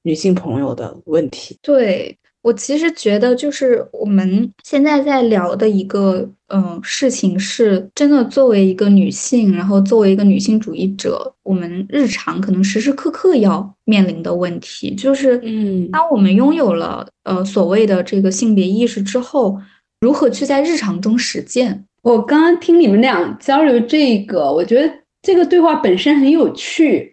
[0.04, 1.58] 女性朋友的问题。
[1.62, 2.18] 对。
[2.44, 19.60] 我其实觉得，就是我们现在在聊的一个嗯事情，是真的作为一个女性，然后作为一个女性主义者，我们日常可能时时刻刻要面临的问题，就是嗯，当我们拥有了呃所谓的这个性别意识之后，
[20.00, 21.86] 如何去在日常中实践？
[22.02, 24.91] 我刚刚听你们俩交流这个，我觉得
[25.22, 27.12] 这个对话本身很有趣，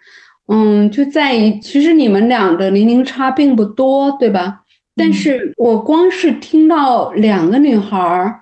[0.49, 4.61] 嗯，就在于其实你们俩的年龄差并不多，对吧？
[4.97, 8.41] 但是我光是听到两个女孩儿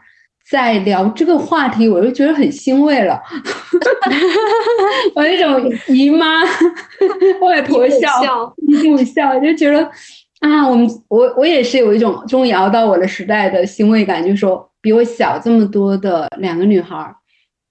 [0.48, 3.20] 在聊这个话题，我就觉得很欣慰了，
[5.14, 6.42] 我那种姨妈
[7.40, 9.82] 外婆笑，姨母笑，就觉得
[10.40, 17.12] 啊，我们我我也是有一种终于熬到我的时代的欣慰感，就是说比我小这么多的两个女孩。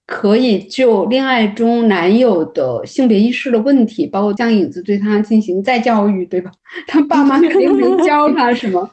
[0.07, 6.51] 可以就恋爱中男友的性别意识的问题，包括将影子对他进行再教育，对吧？
[6.85, 8.87] 他爸妈肯定没教他什么，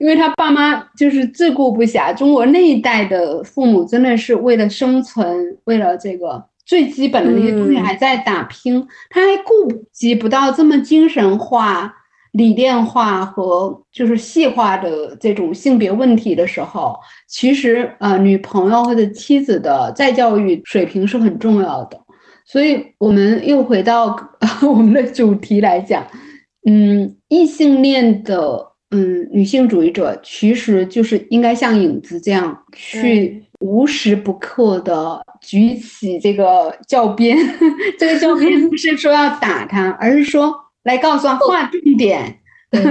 [0.00, 2.12] 因为他爸妈就是自顾不暇。
[2.12, 11.94] 中国那一代的父母真的是为了生存，为了这个最基本的那些东西还在打拼，他还顾及不到这么精神化。
[12.32, 16.94] 理念化和就是细化的这种性别问题的时候，
[17.26, 21.98] 其实呃，女朋友或者妻子的再教育水平是很重要的。
[22.44, 24.16] 所以，我们又回到
[24.62, 26.06] 我们的主题来讲，
[26.66, 37.36] 嗯，异性恋的嗯女性主义者，其实就是应该像影子这样，去无时不刻的举起这个教鞭。
[37.98, 40.54] 这个教鞭不是说要打他，而是说。
[40.88, 42.38] 来告诉他划重点，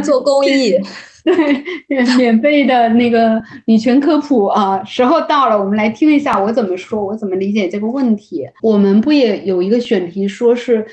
[0.03, 0.77] 做公益，
[1.25, 8.47] 对，免费的那个女权科普啊，时候到了，我们来听一下我怎么说，我怎么理解这个问题。
[8.61, 10.85] 我们不也有一个选题，说是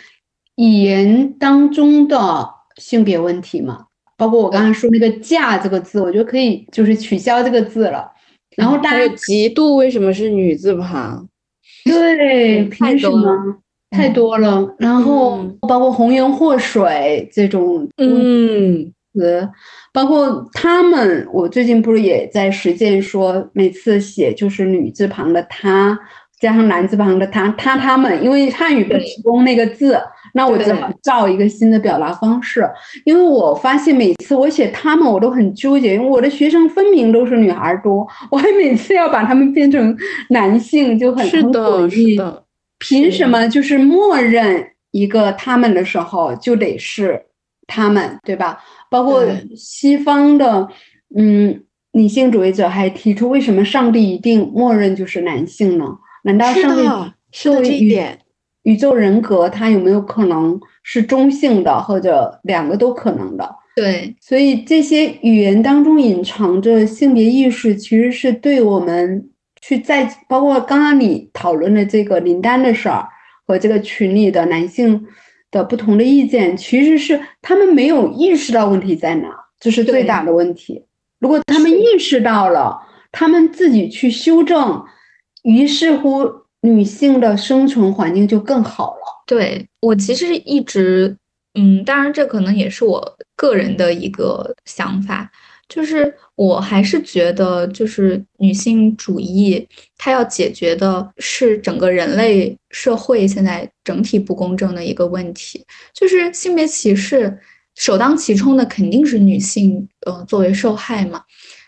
[0.57, 3.85] 语言当中的性别问题吗？
[4.17, 8.11] 包括我刚才说那个“嫁”这个字，我觉得可以就是取消这个字了。
[8.57, 11.29] 然后大家嫉妒为什么是女字旁？
[11.85, 13.59] 对，凭什么？
[13.95, 15.39] 太多了，然后
[15.69, 19.49] 包括“红颜祸水”这种嗯词，
[19.93, 25.99] 包括他们，我最近不是也在实践说，每次写就是女字旁的她
[26.41, 29.99] 加上男字旁的他，他他们，因为汉语不提供那个字，
[30.35, 32.69] 那我怎么造一个新的表达方式？
[33.07, 39.97] 因为我发现每次我写他们，我都很纠结，因为我的学生分明都是女孩多，我还每次要把他们变成
[40.29, 42.44] 男性，就很是的，是的。
[42.79, 47.25] 凭什么就是默认一个他们的时候就得是
[47.67, 48.59] 他们，对吧？
[48.91, 50.69] 包括西方的，
[51.17, 55.87] 嗯，女性主义者还提出，为什么上帝一定默认就是男性呢？
[56.25, 56.83] 难道上帝
[57.33, 57.99] 作为宇
[58.65, 63.57] 宇宙人格，他有没有可能是中性的，或者两个都可能的？
[63.77, 69.31] 对，所以这些语言当中隐藏着性别意识，其实是对我们。
[69.67, 73.09] 去在包括刚刚你讨论的这个林丹的事儿
[73.47, 75.07] 和这个群里的男性
[75.51, 80.85] 的不同的意见，其实是他们没有意识到问题在哪，这是最大的问题。
[81.19, 82.79] 如果他们意识到了，
[83.11, 84.85] 他们自己去修正，
[85.45, 89.25] 于是乎女性的生存环境就更好了。
[89.27, 91.17] 对我其实一直，
[91.55, 95.31] 嗯，当然这可能也是我个人的一个想法。
[95.69, 105.65] 就是我还是觉得，就是女性主义，它要解决的是整个人类社会现在整体不公正的一个问题。
[105.93, 107.39] 就是性别歧视
[107.75, 111.23] 首当其冲的肯定是女性，呃，作为受害嘛。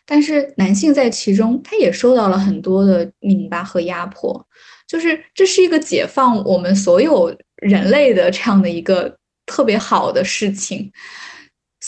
[0.04, 4.46] 但是男性在其中，他也受到了很多的拧巴和压迫。
[4.86, 10.92] 就是这是一个解放我们所有人类的这样的一个特别好的事情。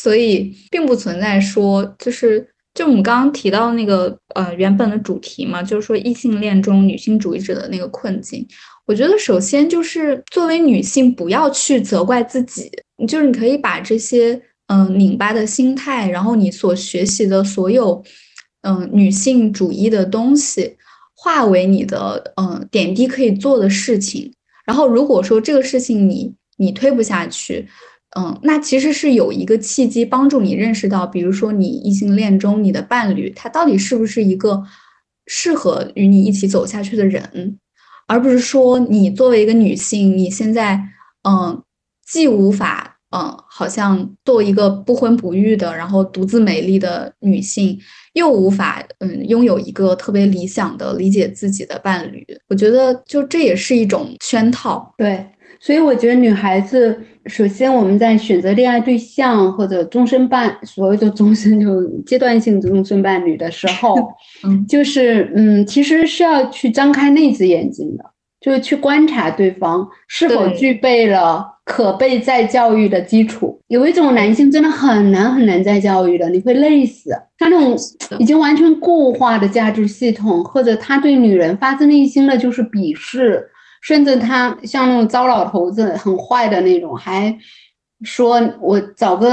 [0.00, 8.46] 所以并不存在说，就是就我们刚刚提到那个呃原本的主题嘛，就是说异性恋中女性主义者的那个困境。
[8.86, 12.70] 我觉得首先就是作为女性，不要去责怪自己，
[13.08, 18.00] 就是你可以把这些嗯拧巴的心态，然后你所学习的所有
[18.62, 20.76] 嗯女性主义的东西，
[21.16, 24.32] 化为你的嗯点滴可以做的事情。
[24.64, 27.68] 然后如果说这个事情你你推不下去。
[28.16, 34.64] 嗯，那其实是有一个契机帮助你认识到，比如说你异性恋中你的伴侣，他到底是不是一个
[35.26, 37.58] 适合与你一起走下去的人，
[38.06, 40.80] 而不是说你作为一个女性，你现在
[41.28, 41.62] 嗯
[42.06, 47.78] 既无法嗯好像做一个不婚不育的，然后独自美丽的女性，
[48.14, 52.26] 又无法嗯拥有一个特别理想的理解自己的伴侣。
[52.48, 54.94] 我觉得就这也是一种圈套。
[54.96, 55.26] 对，
[55.60, 56.98] 所以我觉得女孩子。
[57.26, 63.94] 首先，我们在选择恋爱对象或者终身伴，所谓的终身就阶段性终身伴侣的时候，
[64.44, 68.04] 嗯，就是嗯，其实是要去张开那只眼睛的，
[68.40, 73.60] 就是去观察对方是否具备了可被再教育的基础。
[73.68, 77.10] 有一种男性真的很难很难再教育的，你会累死。
[77.36, 77.76] 他那种
[78.18, 83.44] 已经完全固化的价值系统，或者他对女人发自内心的就是鄙视。
[83.80, 87.36] 甚至他像那种糟老头子，很坏的那种，还
[88.04, 89.28] 说我找个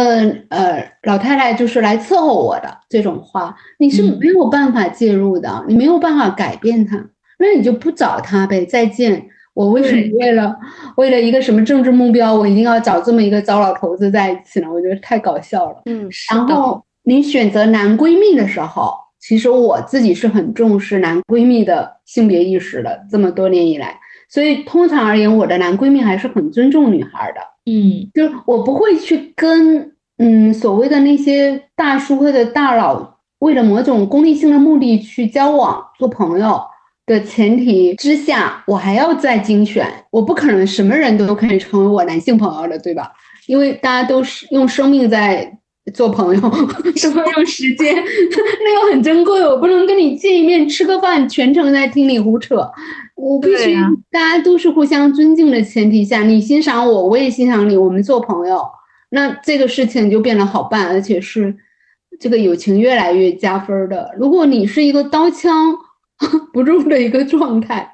[0.50, 6.98] 呃老太太就是来伺候我的这种话，你是没有办法介入的，你没有办法改变他，
[7.38, 9.28] 那你就不找他呗，再见。
[9.54, 10.54] 我为什么为了
[10.98, 14.68] 为了一个什么政治目标，我一定要找这么一个糟老头子在一起呢？
[14.70, 15.82] 我觉得太搞笑了。
[15.86, 23.98] 嗯，然后你选择男闺蜜的时候，其实我自己是很重视男闺蜜的性别意识的，这么多年以来，
[24.30, 27.42] 所以通常而言，我的男闺蜜还是很尊重女孩的。
[27.66, 36.62] 嗯，就是我不会去跟嗯所谓的那些大叔或者大佬，为了某种功利性的目的去交往做朋友。
[37.08, 43.12] 的前提之下，我还要再精选，我不可能什么人都可以成为我男性朋友的，对吧？
[43.46, 45.56] 因为大家都是用生命在
[45.94, 46.42] 做朋友，
[46.96, 47.96] 是不是用时间？
[47.96, 52.70] 那个很珍贵，我不能跟你见一面吃个饭，全程在听你胡扯。
[53.16, 53.76] 我必须
[54.12, 58.62] 大家都是互相尊敬的前提下，你欣赏我，我也欣赏你，我们做朋友，
[59.12, 61.56] 那这个事情就变得好办，而且是
[62.20, 64.12] 这个友情越来越加分的。
[64.18, 65.76] 如果你是一个刀枪。
[66.54, 67.94] 不入的一个状态，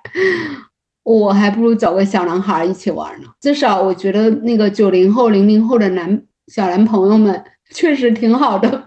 [1.01, 3.27] 我还不如找个小男孩一起玩呢。
[3.41, 7.43] 至少我觉得那个九零后、零零后的男小男朋友们
[7.73, 8.83] 确实挺好的，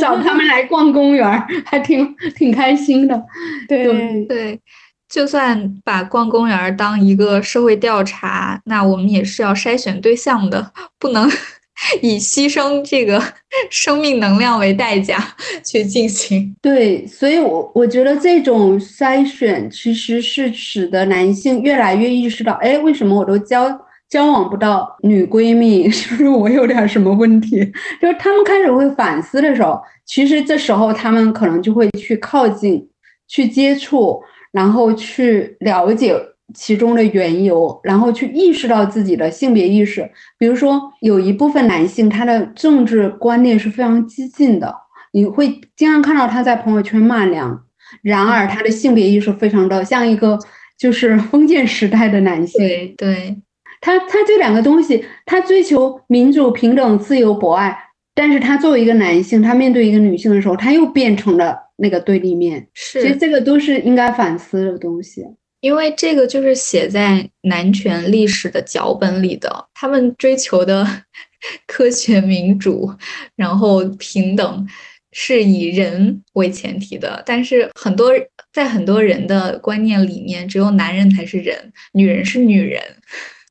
[0.00, 1.26] 找他们来逛公园，
[1.64, 3.22] 还挺挺开心的。
[3.68, 4.60] 对对，
[5.08, 11.30] 就算把逛公园当一个社会调查，那我们也是要筛选对象的，不能。
[12.00, 13.20] 以牺牲这个
[13.68, 15.34] 生命能量为代价
[15.64, 23.66] 去进行，对，所以，我我觉得这种筛选其实是使得男性越来越意识到，哎，为什么我都交
[24.12, 25.88] 交往不到女闺蜜？
[25.90, 27.64] 是不是我有点什么问题？
[27.98, 32.86] 就是他们开始会反思的时候，其实这时候他们可能就会去靠近、
[33.26, 36.14] 去接触，然后去了解。
[36.54, 40.06] 其中的缘由，然后去意识到自己的性别意识。
[40.36, 44.74] 比如说，有一部分男性，他的政治观念是非常激进的，
[45.12, 47.58] 你会经常看到他在朋友圈骂娘。
[48.02, 50.38] 然而，他的性别意识非常的像一个
[50.78, 52.60] 就是封建时代的男性。
[52.60, 53.36] 对，对
[53.82, 57.76] 他，他这两个东西，他追求民主、平等、自由、博爱，
[58.14, 62.66] 但是他作为一个男性，他面对一个女性的时候，他又变成了那个对立面。
[62.72, 65.26] 是，其实这个都是应该反思的东西。
[65.60, 70.84] 因为这个就是写在男权历史的脚本里的，他们追求的
[71.66, 72.92] 科学民主，
[73.36, 74.66] 然后平等，
[75.12, 77.22] 是以人为前提的。
[77.24, 78.10] 但是很多
[78.52, 82.80] 在很多人的观念里面，只有男人才是人，女人是女人。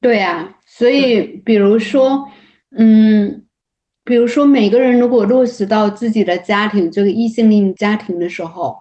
[0.01, 2.27] 对呀，所以比如说，
[2.75, 3.43] 嗯，
[4.03, 8.77] 比如说每个人如果落实到自己的家庭这个异性恋家庭的时候，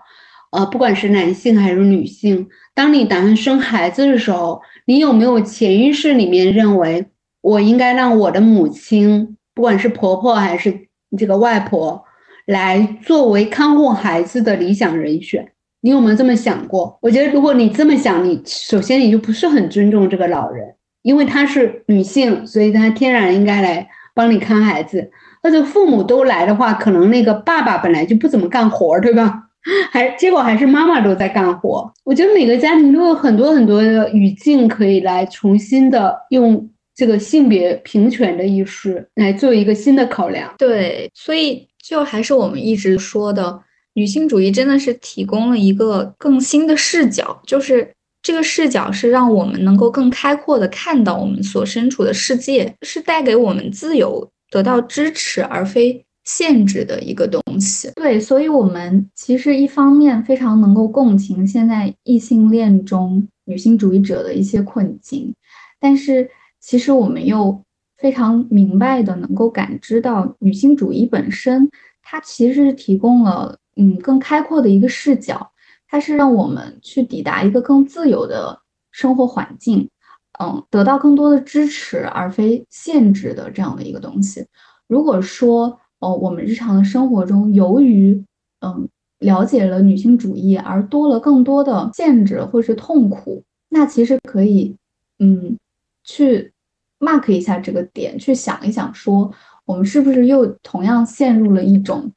[0.50, 2.48] 呃，不管是男性还是女性。
[2.74, 7.04] 当你打算生孩子的时候，你有没有潜意识里面认为
[7.42, 12.02] 我应该让我的母亲，不管是婆婆还是这个外婆，
[12.46, 15.52] 来作为看护孩子的理想人选？
[15.82, 16.98] 你有没有这么想过？
[17.02, 20.66] 我觉得如果你这么想，你首先你就不是很尊重这个老人，
[21.02, 25.10] 因为她是女性，所以她天然应该来帮你看孩子。
[25.42, 29.44] 或者父母都来的话，可能那个爸爸本来就不怎么干活，对吧？
[29.90, 31.90] 还结果还是妈妈都在干活。
[32.04, 40.52] 我觉得每个家庭都有很多很多的语境可以来重新的用这个性别平权的意识来做一个新的考量。
[40.58, 43.60] 对，所以就还是我们一直说的，
[43.94, 47.94] 女性主义真的是提供了一个更新的视角，就是
[48.30, 56.04] 这个视角是让我们能够更开阔的看到我们所身处的世界，是带给我们自由、得到支持，而非。
[56.22, 65.34] 限制的一个东西，对，所以我们其实一方面非常能够共情现在异性恋中女性主义者的一些困境，
[65.80, 67.60] 但是其实我们又
[67.96, 71.68] 非常明白的能够感知到女性主义本身，
[72.02, 75.50] 它其实是提供了嗯更开阔的一个视角，
[75.90, 78.60] 它是让我们去抵达一个更自由的
[78.92, 79.90] 生活环境，
[80.38, 84.46] 嗯，得到更多的支持而非限制的这样的一个东西。
[84.86, 88.24] 如果说哦，我们日常的生活中，由于
[88.60, 88.88] 嗯
[89.18, 94.76] 了解了女性主义，而多了更多的限制或是痛苦，那其实可以
[95.18, 95.58] 嗯
[96.04, 96.52] 去
[97.00, 99.30] mark 一下这个点，去想一想，说
[99.66, 102.10] 我们是不是又同样陷入了一种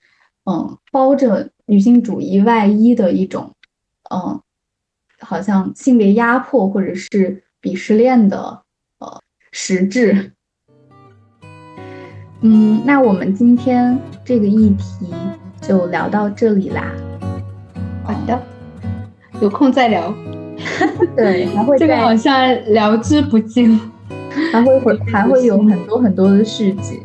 [0.45, 3.51] 嗯包着女性主义外衣的一种
[4.13, 4.39] 嗯
[5.19, 8.61] 好像性别压迫或者是鄙视链的
[8.99, 9.21] 呃
[9.51, 10.31] 实质。
[12.41, 15.13] 嗯，那我们今天这个议题
[15.61, 16.93] 就聊到这里啦。
[18.03, 18.37] 好的，
[19.39, 20.13] 有空再聊。
[21.15, 23.79] 对，还会 这个好像聊之不尽。
[24.51, 26.99] 还会会还会有 很多很多的续集。